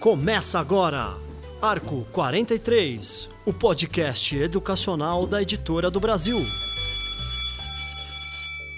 [0.00, 1.16] Começa agora,
[1.60, 6.38] Arco 43, o podcast educacional da Editora do Brasil.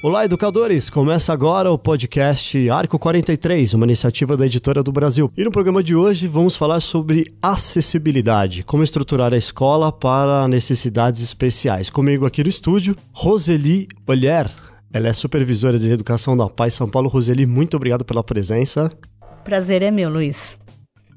[0.05, 0.91] Olá, educadores!
[0.91, 5.33] Começa agora o podcast Arco 43, uma iniciativa da Editora do Brasil.
[5.35, 11.23] E no programa de hoje vamos falar sobre acessibilidade, como estruturar a escola para necessidades
[11.23, 11.89] especiais.
[11.89, 14.51] Comigo aqui no estúdio, Roseli Olher.
[14.93, 17.09] Ela é supervisora de educação da Paz São Paulo.
[17.09, 18.93] Roseli, muito obrigado pela presença.
[19.43, 20.59] Prazer é meu, Luiz.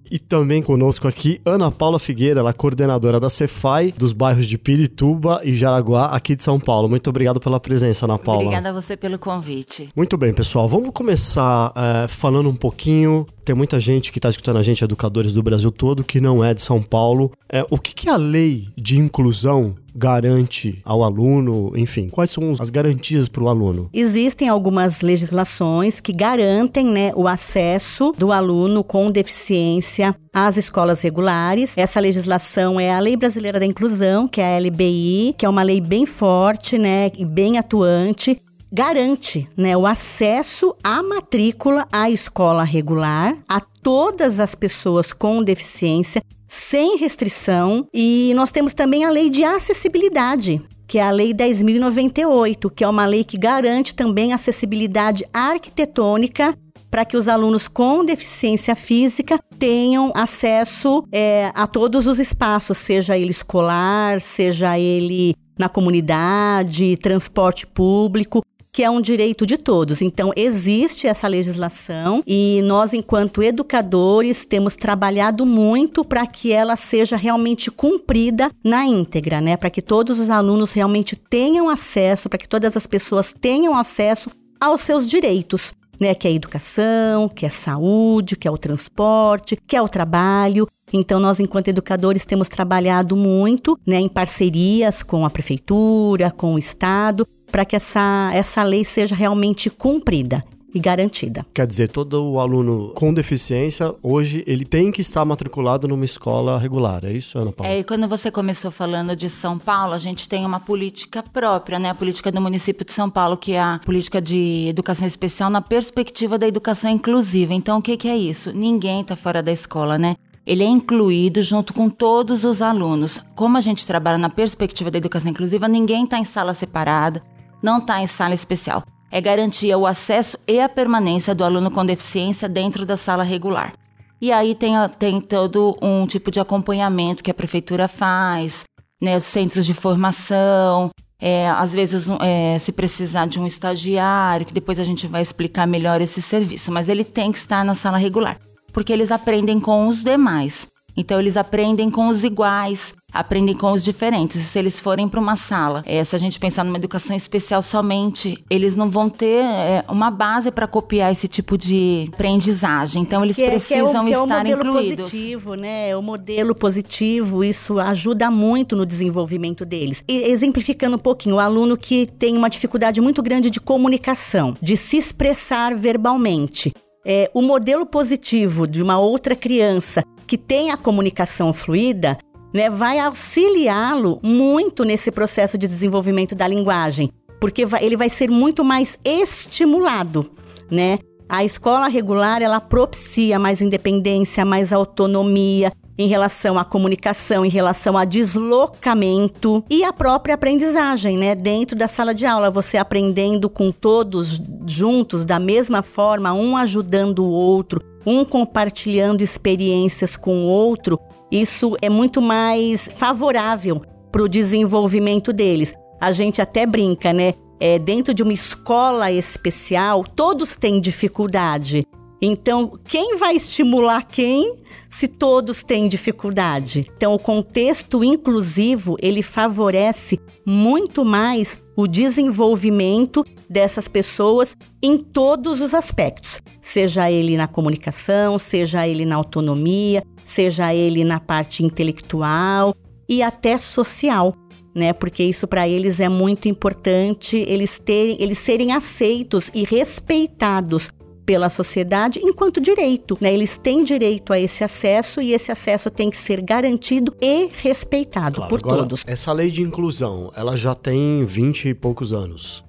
[0.09, 4.57] E também conosco aqui, Ana Paula Figueira, ela é coordenadora da Cefai, dos bairros de
[4.57, 6.89] Pirituba e Jaraguá, aqui de São Paulo.
[6.89, 8.41] Muito obrigado pela presença, Ana Paula.
[8.41, 9.89] Obrigada a você pelo convite.
[9.95, 10.67] Muito bem, pessoal.
[10.67, 13.25] Vamos começar é, falando um pouquinho.
[13.43, 16.53] Tem muita gente que está escutando a gente, educadores do Brasil todo, que não é
[16.53, 17.31] de São Paulo.
[17.49, 21.71] É, o que, que a lei de inclusão garante ao aluno?
[21.75, 23.89] Enfim, quais são as garantias para o aluno?
[23.91, 31.75] Existem algumas legislações que garantem né, o acesso do aluno com deficiência às escolas regulares.
[31.75, 35.63] Essa legislação é a Lei Brasileira da Inclusão, que é a LBI, que é uma
[35.63, 38.37] lei bem forte né, e bem atuante
[38.71, 46.21] garante né, o acesso à matrícula à escola regular a todas as pessoas com deficiência,
[46.47, 47.87] sem restrição.
[47.93, 52.87] E nós temos também a lei de acessibilidade, que é a Lei 10.098, que é
[52.87, 56.57] uma lei que garante também acessibilidade arquitetônica
[56.89, 63.17] para que os alunos com deficiência física tenham acesso é, a todos os espaços, seja
[63.17, 68.41] ele escolar, seja ele na comunidade, transporte público
[68.77, 70.03] que é um direito de todos.
[70.03, 77.17] Então, existe essa legislação e nós, enquanto educadores, temos trabalhado muito para que ela seja
[77.17, 79.57] realmente cumprida na íntegra, né?
[79.57, 84.29] Para que todos os alunos realmente tenham acesso, para que todas as pessoas tenham acesso
[84.61, 85.73] aos seus direitos.
[85.99, 89.81] Né, que é a educação, que é a saúde, que é o transporte, que é
[89.81, 90.67] o trabalho.
[90.93, 96.59] Então, nós, enquanto educadores, temos trabalhado muito né, em parcerias com a prefeitura, com o
[96.59, 100.43] Estado, para que essa, essa lei seja realmente cumprida
[100.73, 101.45] e garantida.
[101.53, 106.57] Quer dizer, todo o aluno com deficiência, hoje, ele tem que estar matriculado numa escola
[106.57, 107.71] regular, é isso, Ana Paula?
[107.71, 111.79] É, e quando você começou falando de São Paulo, a gente tem uma política própria,
[111.79, 111.89] né?
[111.89, 115.61] A política do município de São Paulo, que é a política de educação especial na
[115.61, 117.53] perspectiva da educação inclusiva.
[117.53, 118.51] Então, o que, que é isso?
[118.53, 120.15] Ninguém está fora da escola, né?
[120.45, 123.19] ele é incluído junto com todos os alunos.
[123.35, 127.21] Como a gente trabalha na perspectiva da educação inclusiva, ninguém está em sala separada,
[127.61, 128.83] não está em sala especial.
[129.11, 133.73] É garantir o acesso e a permanência do aluno com deficiência dentro da sala regular.
[134.19, 138.63] E aí tem, tem todo um tipo de acompanhamento que a prefeitura faz,
[139.01, 144.53] né, os centros de formação, é, às vezes é, se precisar de um estagiário, que
[144.53, 147.97] depois a gente vai explicar melhor esse serviço, mas ele tem que estar na sala
[147.97, 148.37] regular,
[148.71, 150.67] porque eles aprendem com os demais.
[150.97, 154.37] Então eles aprendem com os iguais, aprendem com os diferentes.
[154.37, 157.61] E se eles forem para uma sala, é, se a gente pensar numa educação especial
[157.61, 163.03] somente, eles não vão ter é, uma base para copiar esse tipo de aprendizagem.
[163.03, 165.11] Então eles que precisam é, que é o, estar que é o modelo incluídos.
[165.11, 165.95] positivo, né?
[165.95, 170.03] O modelo positivo, isso ajuda muito no desenvolvimento deles.
[170.07, 174.75] E, exemplificando um pouquinho, o aluno que tem uma dificuldade muito grande de comunicação, de
[174.75, 176.73] se expressar verbalmente.
[177.05, 182.17] É, o modelo positivo de uma outra criança que tem a comunicação fluida,
[182.53, 188.29] né, vai auxiliá-lo muito nesse processo de desenvolvimento da linguagem, porque vai, ele vai ser
[188.29, 190.29] muito mais estimulado,
[190.69, 190.99] né?
[191.29, 197.97] A escola regular ela propicia mais independência, mais autonomia, em relação à comunicação, em relação
[197.97, 201.33] a deslocamento e a própria aprendizagem, né?
[201.33, 207.25] Dentro da sala de aula, você aprendendo com todos juntos, da mesma forma, um ajudando
[207.25, 210.97] o outro, um compartilhando experiências com o outro,
[211.29, 215.73] isso é muito mais favorável para o desenvolvimento deles.
[215.99, 217.33] A gente até brinca, né?
[217.59, 221.85] É, dentro de uma escola especial, todos têm dificuldade.
[222.21, 224.57] Então, quem vai estimular quem
[224.89, 226.89] se todos têm dificuldade?
[226.95, 235.75] Então, o contexto inclusivo, ele favorece muito mais o desenvolvimento dessas pessoas em todos os
[235.75, 242.73] aspectos, seja ele na comunicação, seja ele na autonomia, seja ele na parte intelectual
[243.07, 244.33] e até social.
[244.75, 250.91] Né, porque isso para eles é muito importante, eles terem, eles serem aceitos e respeitados
[251.27, 253.15] pela sociedade enquanto direito.
[253.21, 253.31] Né?
[253.31, 258.37] Eles têm direito a esse acesso e esse acesso tem que ser garantido e respeitado
[258.37, 259.03] claro, por agora, todos.
[259.05, 262.65] Essa lei de inclusão, ela já tem 20 e poucos anos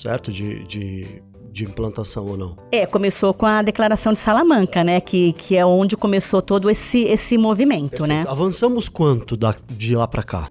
[0.00, 0.32] certo?
[0.32, 2.56] De, de, de implantação ou não?
[2.72, 5.00] É, começou com a declaração de Salamanca, né?
[5.00, 8.24] Que, que é onde começou todo esse, esse movimento, né?
[8.26, 10.48] Avançamos quanto da, de lá para cá?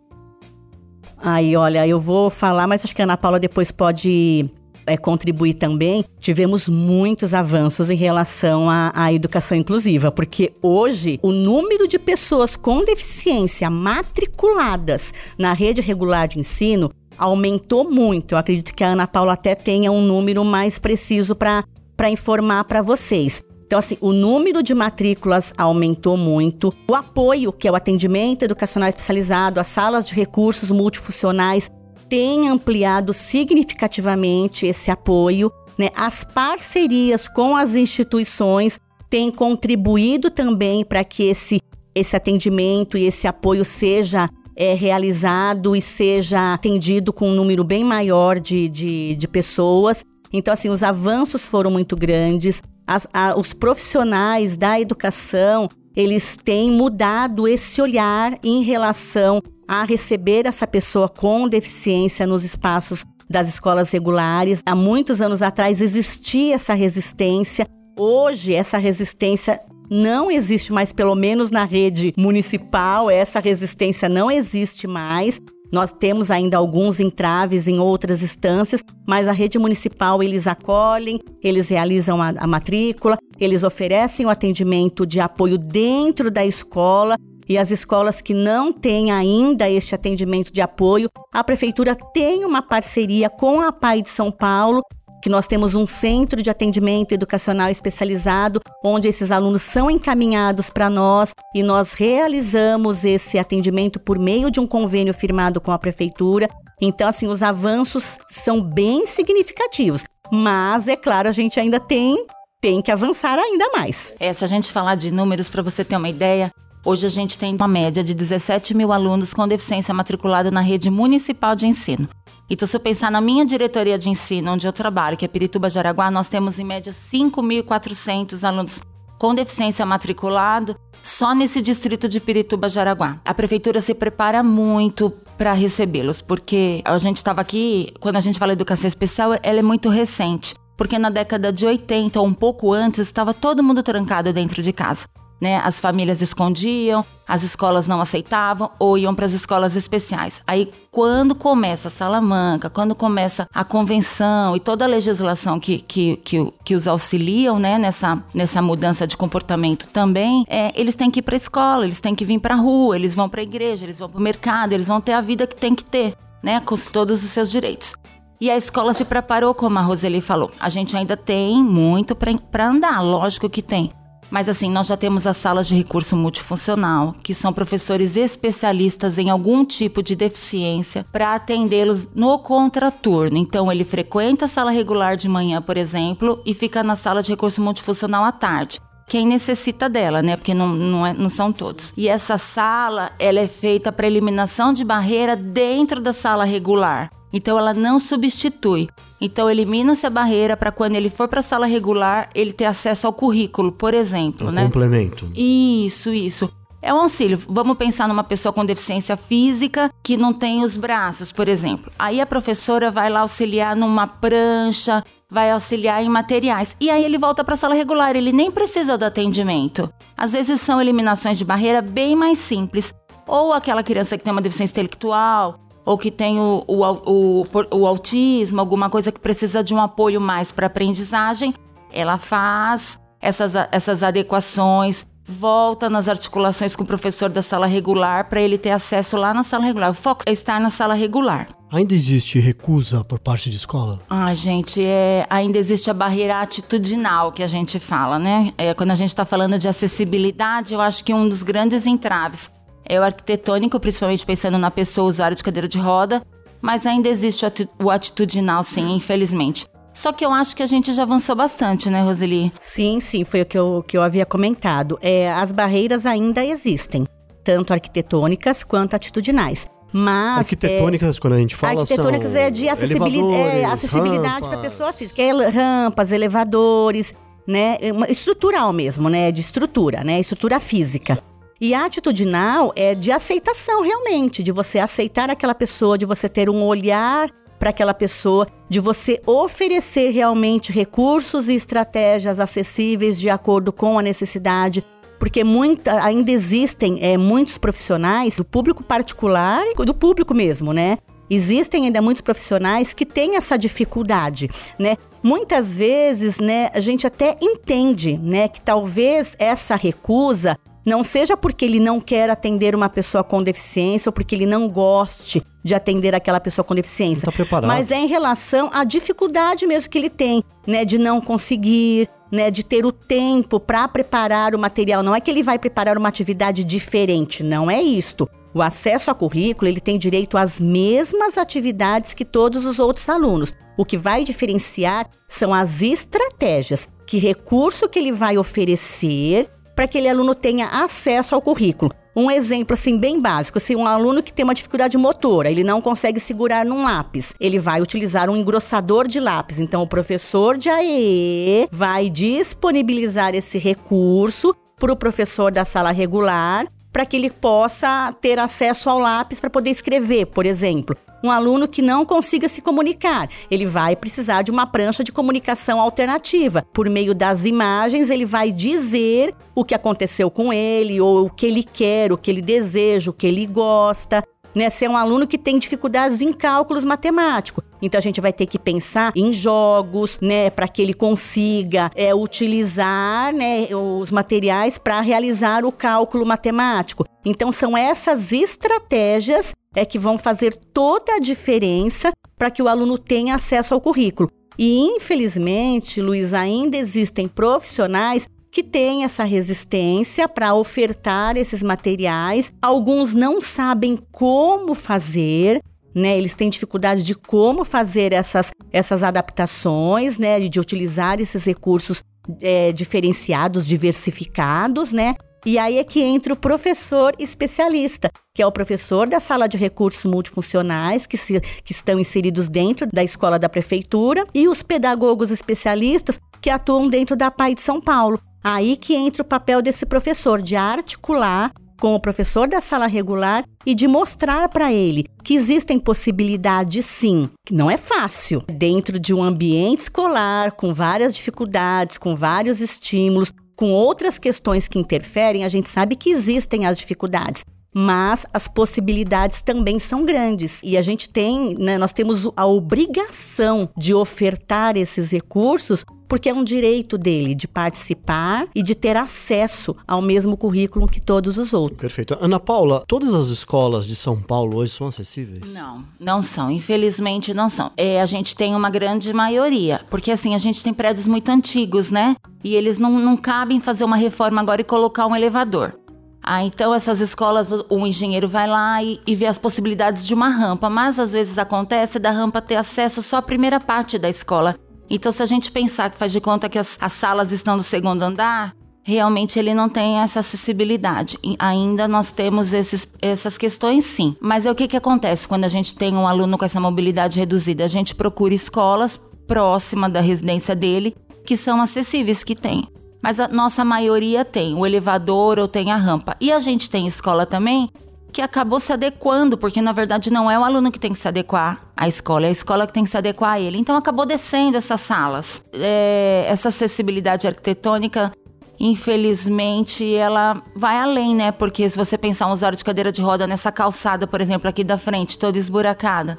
[1.18, 4.50] Aí, olha, eu vou falar, mas acho que a Ana Paula depois pode
[4.90, 11.32] é, contribuir também, tivemos muitos avanços em relação à, à, educação inclusiva, porque hoje o
[11.32, 18.34] número de pessoas com deficiência matriculadas na rede regular de ensino aumentou muito.
[18.34, 21.64] Eu acredito que a Ana Paula até tenha um número mais preciso para
[22.10, 23.44] informar para vocês.
[23.70, 26.74] Então, assim, o número de matrículas aumentou muito.
[26.90, 31.70] O apoio, que é o atendimento educacional especializado, as salas de recursos multifuncionais,
[32.10, 35.52] tem ampliado significativamente esse apoio.
[35.78, 35.90] Né?
[35.96, 38.80] As parcerias com as instituições
[39.10, 41.62] têm contribuído também para que esse,
[41.96, 47.84] esse atendimento e esse apoio seja é, realizado e seja atendido com um número bem
[47.84, 50.04] maior de, de, de pessoas.
[50.34, 52.62] Então, assim, os avanços foram muito grandes.
[52.86, 60.46] As, a, os profissionais da educação, eles têm mudado esse olhar em relação a receber
[60.46, 64.64] essa pessoa com deficiência nos espaços das escolas regulares.
[64.66, 67.68] Há muitos anos atrás existia essa resistência.
[67.98, 69.60] Hoje, essa resistência
[69.90, 75.42] não existe mais, pelo menos na rede municipal, essa resistência não existe mais.
[75.72, 81.70] Nós temos ainda alguns entraves em outras instâncias, mas a rede municipal eles acolhem, eles
[81.70, 87.16] realizam a, a matrícula, eles oferecem o atendimento de apoio dentro da escola
[87.50, 92.62] e as escolas que não têm ainda este atendimento de apoio, a prefeitura tem uma
[92.62, 94.84] parceria com a PAI de São Paulo
[95.22, 100.90] que nós temos um centro de atendimento educacional especializado, onde esses alunos são encaminhados para
[100.90, 106.48] nós e nós realizamos esse atendimento por meio de um convênio firmado com a prefeitura.
[106.82, 112.26] Então, assim, os avanços são bem significativos, mas é claro, a gente ainda tem
[112.62, 114.14] tem que avançar ainda mais.
[114.20, 116.52] É, se a gente falar de números para você ter uma ideia,
[116.90, 120.90] Hoje a gente tem uma média de 17 mil alunos com deficiência matriculados na rede
[120.90, 122.10] municipal de ensino.
[122.50, 125.70] Então, se eu pensar na minha diretoria de ensino, onde eu trabalho, que é Pirituba
[125.70, 128.82] Jaraguá, nós temos em média 5.400 alunos
[129.20, 133.20] com deficiência matriculado só nesse distrito de Pirituba Jaraguá.
[133.24, 138.40] A prefeitura se prepara muito para recebê-los, porque a gente estava aqui, quando a gente
[138.40, 140.56] fala educação especial, ela é muito recente.
[140.76, 144.74] Porque na década de 80 ou um pouco antes, estava todo mundo trancado dentro de
[144.74, 145.06] casa
[145.40, 145.58] né?
[145.64, 150.42] As famílias escondiam, as escolas não aceitavam ou iam para as escolas especiais.
[150.46, 156.18] Aí, quando começa a Salamanca, quando começa a convenção e toda a legislação que, que,
[156.18, 161.20] que, que os auxiliam, né, nessa, nessa mudança de comportamento também, é, eles têm que
[161.20, 163.44] ir para a escola, eles têm que vir para a rua, eles vão para a
[163.44, 166.16] igreja, eles vão para o mercado, eles vão ter a vida que tem que ter,
[166.42, 167.94] né, com todos os seus direitos.
[168.42, 170.50] E a escola se preparou, como a Roseli falou.
[170.60, 173.92] A gente ainda tem muito para andar, lógico que tem.
[174.30, 179.30] Mas assim, nós já temos as salas de recurso multifuncional, que são professores especialistas em
[179.30, 183.38] algum tipo de deficiência para atendê-los no contraturno.
[183.38, 187.32] Então, ele frequenta a sala regular de manhã, por exemplo, e fica na sala de
[187.32, 188.80] recurso multifuncional à tarde
[189.10, 190.38] quem necessita dela, né?
[190.38, 191.92] Porque não, não, é, não, são todos.
[191.98, 197.10] E essa sala, ela é feita para eliminação de barreira dentro da sala regular.
[197.34, 198.88] Então ela não substitui.
[199.20, 203.08] Então elimina-se a barreira para quando ele for para a sala regular, ele ter acesso
[203.08, 204.64] ao currículo, por exemplo, um né?
[204.64, 205.28] complemento.
[205.36, 206.50] Isso, isso.
[206.82, 207.38] É um auxílio.
[207.50, 211.92] Vamos pensar numa pessoa com deficiência física que não tem os braços, por exemplo.
[212.00, 216.76] Aí a professora vai lá auxiliar numa prancha, vai auxiliar em materiais.
[216.80, 219.92] E aí ele volta para a sala regular, ele nem precisa do atendimento.
[220.18, 222.94] Às vezes são eliminações de barreira bem mais simples.
[223.28, 227.88] Ou aquela criança que tem uma deficiência intelectual, ou que tem o, o, o, o
[227.88, 231.54] autismo, alguma coisa que precisa de um apoio mais para aprendizagem,
[231.92, 238.42] ela faz essas, essas adequações, volta nas articulações com o professor da sala regular para
[238.42, 239.92] ele ter acesso lá na sala regular.
[239.92, 241.48] O foco é estar na sala regular.
[241.72, 244.00] Ainda existe recusa por parte de escola?
[244.10, 248.52] Ah, gente, é, ainda existe a barreira atitudinal que a gente fala, né?
[248.58, 252.50] É, quando a gente está falando de acessibilidade, eu acho que um dos grandes entraves
[252.84, 256.24] é o arquitetônico, principalmente pensando na pessoa usuária de cadeira de roda,
[256.60, 257.46] mas ainda existe
[257.80, 259.68] o atitudinal, sim, infelizmente.
[259.94, 262.52] Só que eu acho que a gente já avançou bastante, né, Roseli?
[262.60, 264.98] Sim, sim, foi o que eu, que eu havia comentado.
[265.02, 267.06] É, as barreiras ainda existem,
[267.44, 269.68] tanto arquitetônicas quanto atitudinais.
[269.92, 270.40] Mas.
[270.40, 271.82] Arquitetônicas, é, quando a gente fala.
[271.82, 275.22] Arquitetônicas é de acessibilidade, é, acessibilidade para pessoa física.
[275.22, 277.14] É rampas, elevadores,
[277.48, 277.78] né?
[277.82, 279.32] É estrutural mesmo, né?
[279.32, 280.20] De estrutura, né?
[280.20, 281.18] Estrutura física.
[281.62, 286.50] E a atitudinal é de aceitação realmente, de você aceitar aquela pessoa, de você ter
[286.50, 287.30] um olhar
[287.60, 294.02] para aquela pessoa, de você oferecer realmente recursos e estratégias acessíveis de acordo com a
[294.02, 294.82] necessidade
[295.20, 300.98] porque muita, ainda existem é, muitos profissionais do público particular e do público mesmo, né?
[301.30, 304.50] Existem ainda muitos profissionais que têm essa dificuldade,
[304.80, 304.98] né?
[305.22, 311.66] Muitas vezes, né, a gente até entende, né, que talvez essa recusa não seja porque
[311.66, 316.16] ele não quer atender uma pessoa com deficiência ou porque ele não goste de atender
[316.16, 317.26] aquela pessoa com deficiência.
[317.26, 317.68] Tá preparado.
[317.68, 322.50] Mas é em relação à dificuldade mesmo que ele tem, né, de não conseguir, né,
[322.50, 325.04] de ter o tempo para preparar o material.
[325.04, 328.30] Não é que ele vai preparar uma atividade diferente, não é isto.
[328.54, 333.54] O acesso ao currículo, ele tem direito às mesmas atividades que todos os outros alunos.
[333.78, 339.48] O que vai diferenciar são as estratégias, que recurso que ele vai oferecer
[339.80, 341.90] para que aquele aluno tenha acesso ao currículo.
[342.14, 345.80] Um exemplo assim bem básico, se um aluno que tem uma dificuldade motora, ele não
[345.80, 349.58] consegue segurar num lápis, ele vai utilizar um engrossador de lápis.
[349.58, 356.68] Então o professor de AE vai disponibilizar esse recurso para o professor da sala regular
[357.00, 360.98] para que ele possa ter acesso ao lápis para poder escrever, por exemplo.
[361.24, 365.80] Um aluno que não consiga se comunicar, ele vai precisar de uma prancha de comunicação
[365.80, 366.66] alternativa.
[366.74, 371.46] Por meio das imagens, ele vai dizer o que aconteceu com ele, ou o que
[371.46, 374.22] ele quer, o que ele deseja, o que ele gosta
[374.54, 374.70] né?
[374.70, 377.64] Ser um aluno que tem dificuldades em cálculos matemáticos.
[377.82, 382.14] Então a gente vai ter que pensar em jogos, né, para que ele consiga é,
[382.14, 387.06] utilizar, né, os materiais para realizar o cálculo matemático.
[387.24, 392.98] Então são essas estratégias é que vão fazer toda a diferença para que o aluno
[392.98, 394.30] tenha acesso ao currículo.
[394.58, 402.52] E infelizmente, Luiz, ainda existem profissionais que têm essa resistência para ofertar esses materiais.
[402.62, 405.62] Alguns não sabem como fazer,
[405.94, 406.18] né?
[406.18, 410.40] Eles têm dificuldade de como fazer essas, essas adaptações, né?
[410.40, 412.04] De utilizar esses recursos
[412.42, 415.16] é, diferenciados, diversificados, né?
[415.46, 419.58] E aí é que entra o professor especialista, que é o professor da sala de
[419.58, 425.32] recursos multifuncionais, que, se, que estão inseridos dentro da escola da prefeitura, e os pedagogos
[425.32, 428.20] especialistas que atuam dentro da PAI de São Paulo.
[428.44, 433.46] Aí que entra o papel desse professor de articular com o professor da sala regular
[433.66, 438.44] e de mostrar para ele que existem possibilidades sim, que não é fácil.
[438.48, 444.80] Dentro de um ambiente escolar com várias dificuldades, com vários estímulos, com outras questões que
[444.80, 447.44] interferem, a gente sabe que existem as dificuldades.
[447.74, 453.70] Mas as possibilidades também são grandes e a gente tem, né, nós temos a obrigação
[453.78, 459.76] de ofertar esses recursos porque é um direito dele de participar e de ter acesso
[459.88, 461.80] ao mesmo currículo que todos os outros.
[461.80, 462.18] Perfeito.
[462.20, 465.54] Ana Paula, todas as escolas de São Paulo hoje são acessíveis?
[465.54, 466.50] Não, não são.
[466.50, 467.72] Infelizmente não são.
[467.78, 471.92] É, a gente tem uma grande maioria, porque assim, a gente tem prédios muito antigos,
[471.92, 472.16] né?
[472.44, 475.78] E eles não, não cabem fazer uma reforma agora e colocar um elevador.
[476.22, 480.30] Ah, então essas escolas, o engenheiro vai lá e, e, vê as possibilidades de uma
[480.30, 484.56] rampa, mas às vezes acontece da rampa ter acesso só à primeira parte da escola
[484.90, 487.64] então, se a gente pensar que faz de conta que as, as salas estão no
[487.64, 491.18] segundo andar, realmente ele não tem essa acessibilidade.
[491.24, 494.16] E ainda nós temos esses, essas questões, sim.
[494.20, 497.20] Mas é o que, que acontece quando a gente tem um aluno com essa mobilidade
[497.20, 497.64] reduzida?
[497.64, 502.68] A gente procura escolas próximas da residência dele que são acessíveis, que tem.
[503.02, 506.16] Mas a nossa maioria tem o elevador ou tem a rampa.
[506.20, 507.70] E a gente tem escola também
[508.12, 511.08] que acabou se adequando, porque na verdade não é o aluno que tem que se
[511.08, 513.58] adequar à escola, é a escola que tem que se adequar a ele.
[513.58, 515.42] Então acabou descendo essas salas.
[515.54, 518.12] É, essa acessibilidade arquitetônica,
[518.60, 521.32] infelizmente, ela vai além, né?
[521.32, 524.64] Porque se você pensar um usuário de cadeira de roda nessa calçada, por exemplo, aqui
[524.64, 526.18] da frente, toda esburacada,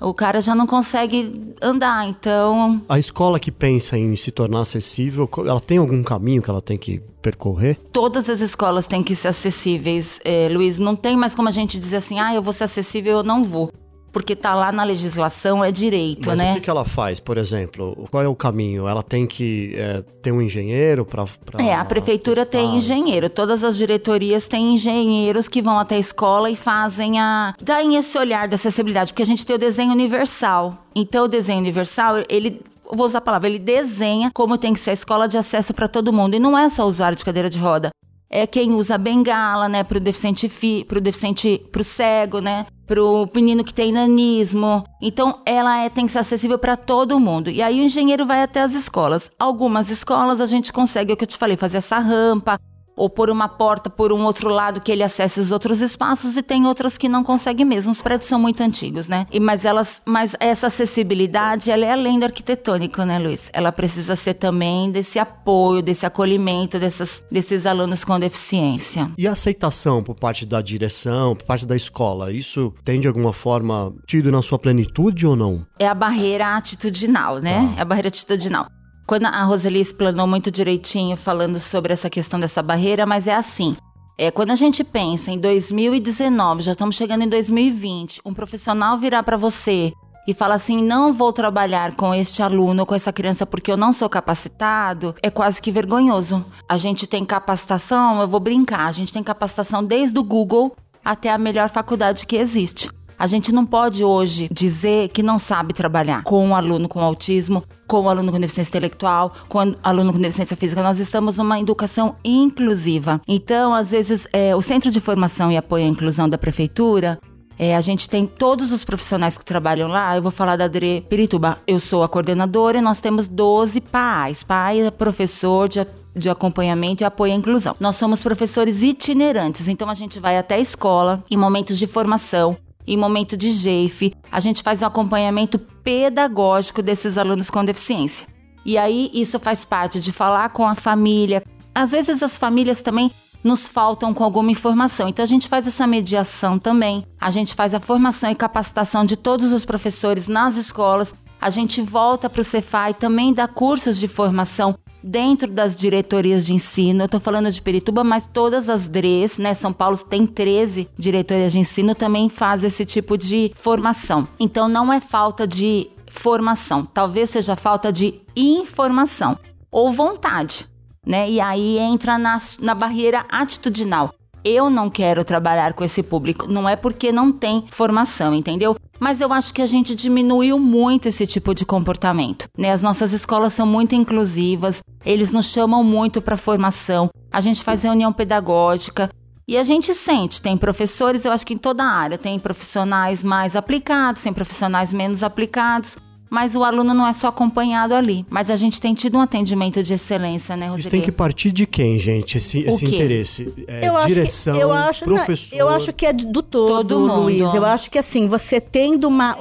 [0.00, 2.80] o cara já não consegue andar, então.
[2.88, 6.76] A escola que pensa em se tornar acessível, ela tem algum caminho que ela tem
[6.76, 7.76] que percorrer?
[7.92, 10.78] Todas as escolas têm que ser acessíveis, é, Luiz.
[10.78, 13.44] Não tem mais como a gente dizer assim, ah, eu vou ser acessível, eu não
[13.44, 13.70] vou
[14.12, 16.44] porque tá lá na legislação, é direito, Mas né?
[16.44, 18.08] Mas o que, que ela faz, por exemplo?
[18.10, 18.88] Qual é o caminho?
[18.88, 21.24] Ela tem que é, ter um engenheiro para.
[21.58, 23.28] É, a prefeitura tem engenheiro.
[23.28, 27.54] Todas as diretorias têm engenheiros que vão até a escola e fazem a.
[27.62, 30.84] daem esse olhar da acessibilidade, porque a gente tem o desenho universal.
[30.94, 32.60] Então, o desenho universal, ele
[32.92, 35.86] vou usar a palavra, ele desenha como tem que ser a escola de acesso para
[35.86, 36.34] todo mundo.
[36.34, 37.90] E não é só usuário de cadeira de roda
[38.30, 43.64] é quem usa bengala, né, pro deficiente fi, pro deficiente, pro cego, né, pro menino
[43.64, 44.84] que tem nanismo.
[45.02, 47.50] Então, ela é, tem que ser acessível para todo mundo.
[47.50, 49.30] E aí o engenheiro vai até as escolas.
[49.38, 52.58] Algumas escolas a gente consegue, é o que eu te falei, fazer essa rampa,
[53.00, 56.42] ou por uma porta por um outro lado que ele acesse os outros espaços e
[56.42, 57.90] tem outras que não consegue mesmo.
[57.90, 59.26] Os prédios são muito antigos, né?
[59.32, 63.48] E mas elas, mas essa acessibilidade, ela é além do arquitetônico, né, Luiz?
[63.54, 69.10] Ela precisa ser também desse apoio, desse acolhimento dessas, desses alunos com deficiência.
[69.16, 73.32] E a aceitação por parte da direção, por parte da escola, isso tem de alguma
[73.32, 75.66] forma tido na sua plenitude ou não?
[75.78, 77.72] É a barreira atitudinal, né?
[77.72, 77.78] Ah.
[77.78, 78.66] É a barreira atitudinal.
[79.10, 83.76] Quando a Roseli explanou muito direitinho falando sobre essa questão dessa barreira, mas é assim.
[84.16, 89.24] É, quando a gente pensa em 2019, já estamos chegando em 2020, um profissional virar
[89.24, 89.92] para você
[90.28, 93.92] e fala assim: não vou trabalhar com este aluno, com essa criança, porque eu não
[93.92, 96.46] sou capacitado, é quase que vergonhoso.
[96.68, 101.30] A gente tem capacitação, eu vou brincar, a gente tem capacitação desde o Google até
[101.30, 102.88] a melhor faculdade que existe.
[103.20, 107.62] A gente não pode hoje dizer que não sabe trabalhar com um aluno com autismo,
[107.86, 110.82] com um aluno com deficiência intelectual, com um aluno com deficiência física.
[110.82, 113.20] Nós estamos numa educação inclusiva.
[113.28, 117.20] Então, às vezes, é, o Centro de Formação e Apoio à Inclusão da Prefeitura
[117.58, 120.16] é, a gente tem todos os profissionais que trabalham lá.
[120.16, 121.58] Eu vou falar da Adri Pirituba.
[121.66, 124.42] Eu sou a coordenadora e nós temos 12 pais.
[124.42, 125.86] Pai é professor de
[126.16, 127.76] de acompanhamento e apoio à inclusão.
[127.78, 132.56] Nós somos professores itinerantes, então a gente vai até a escola em momentos de formação,
[132.86, 138.26] em momento de GEIF, a gente faz um acompanhamento pedagógico desses alunos com deficiência.
[138.64, 141.42] E aí isso faz parte de falar com a família.
[141.74, 143.10] Às vezes as famílias também
[143.42, 145.08] nos faltam com alguma informação.
[145.08, 147.06] Então a gente faz essa mediação também.
[147.20, 151.14] A gente faz a formação e capacitação de todos os professores nas escolas.
[151.40, 156.52] A gente volta para o Cefai também dá cursos de formação dentro das diretorias de
[156.52, 157.02] ensino.
[157.02, 159.54] Eu estou falando de Perituba, mas todas as DREs, né?
[159.54, 164.28] São Paulo tem 13 diretorias de ensino, também faz esse tipo de formação.
[164.38, 169.38] Então não é falta de formação, talvez seja falta de informação
[169.70, 170.68] ou vontade
[171.04, 171.28] né?
[171.30, 174.14] E aí entra na, na barreira atitudinal.
[174.44, 176.50] Eu não quero trabalhar com esse público.
[176.50, 178.76] Não é porque não tem formação, entendeu?
[178.98, 182.48] Mas eu acho que a gente diminuiu muito esse tipo de comportamento.
[182.56, 182.70] Né?
[182.70, 187.82] As nossas escolas são muito inclusivas, eles nos chamam muito para formação, a gente faz
[187.82, 189.10] reunião pedagógica.
[189.48, 193.24] E a gente sente, tem professores, eu acho que em toda a área, tem profissionais
[193.24, 195.96] mais aplicados, tem profissionais menos aplicados
[196.30, 198.24] mas o aluno não é só acompanhado ali.
[198.30, 200.80] Mas a gente tem tido um atendimento de excelência, né, Roseli?
[200.80, 203.52] Isso tem que partir de quem, gente, esse, esse interesse?
[203.66, 205.58] É, eu direção, acho que, eu acho, professor...
[205.58, 207.22] Não, eu acho que é do todo, todo mundo.
[207.22, 207.52] Luiz.
[207.52, 209.36] Eu acho que, assim, você tendo uma...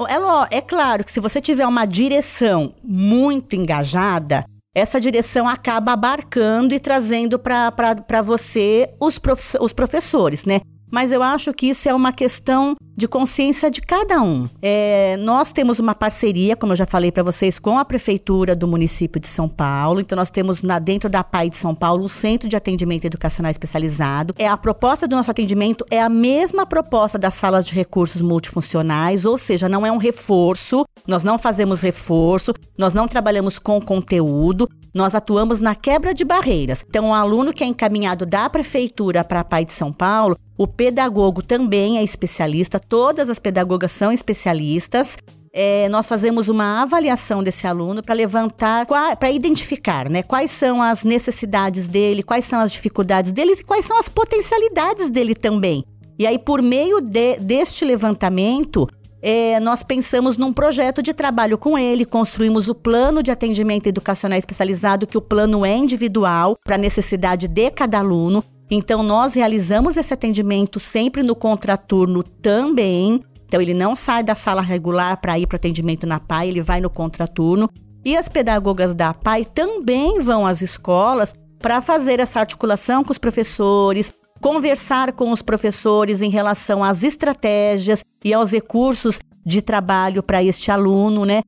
[0.52, 6.74] É, é claro que se você tiver uma direção muito engajada, essa direção acaba abarcando
[6.74, 10.62] e trazendo para você os, prof, os professores, né?
[10.92, 14.48] Mas eu acho que isso é uma questão de consciência de cada um.
[14.62, 18.68] É, nós temos uma parceria, como eu já falei para vocês, com a prefeitura do
[18.68, 20.02] município de São Paulo.
[20.02, 23.50] Então nós temos na, dentro da PAI de São Paulo o Centro de Atendimento Educacional
[23.50, 24.34] Especializado.
[24.38, 29.26] É a proposta do nosso atendimento é a mesma proposta das salas de recursos multifuncionais,
[29.26, 30.84] ou seja, não é um reforço.
[31.08, 36.84] Nós não fazemos reforço, nós não trabalhamos com conteúdo, nós atuamos na quebra de barreiras.
[36.88, 40.68] Então, o aluno que é encaminhado da prefeitura para a PAI de São Paulo, o
[40.68, 45.18] pedagogo também é especialista, todas as pedagogas são especialistas.
[45.52, 51.04] É, nós fazemos uma avaliação desse aluno para levantar, para identificar né, quais são as
[51.04, 55.84] necessidades dele, quais são as dificuldades dele e quais são as potencialidades dele também.
[56.20, 58.88] E aí, por meio de, deste levantamento,
[59.22, 64.38] é, nós pensamos num projeto de trabalho com ele, construímos o plano de atendimento educacional
[64.38, 68.44] especializado, que o plano é individual para a necessidade de cada aluno.
[68.72, 73.22] Então, nós realizamos esse atendimento sempre no contraturno também.
[73.46, 76.80] Então, ele não sai da sala regular para ir para atendimento na PAI, ele vai
[76.80, 77.68] no contraturno.
[78.06, 83.18] E as pedagogas da PAI também vão às escolas para fazer essa articulação com os
[83.18, 90.44] professores, conversar com os professores em relação às estratégias e aos recursos de trabalho para
[90.44, 91.42] este aluno, né?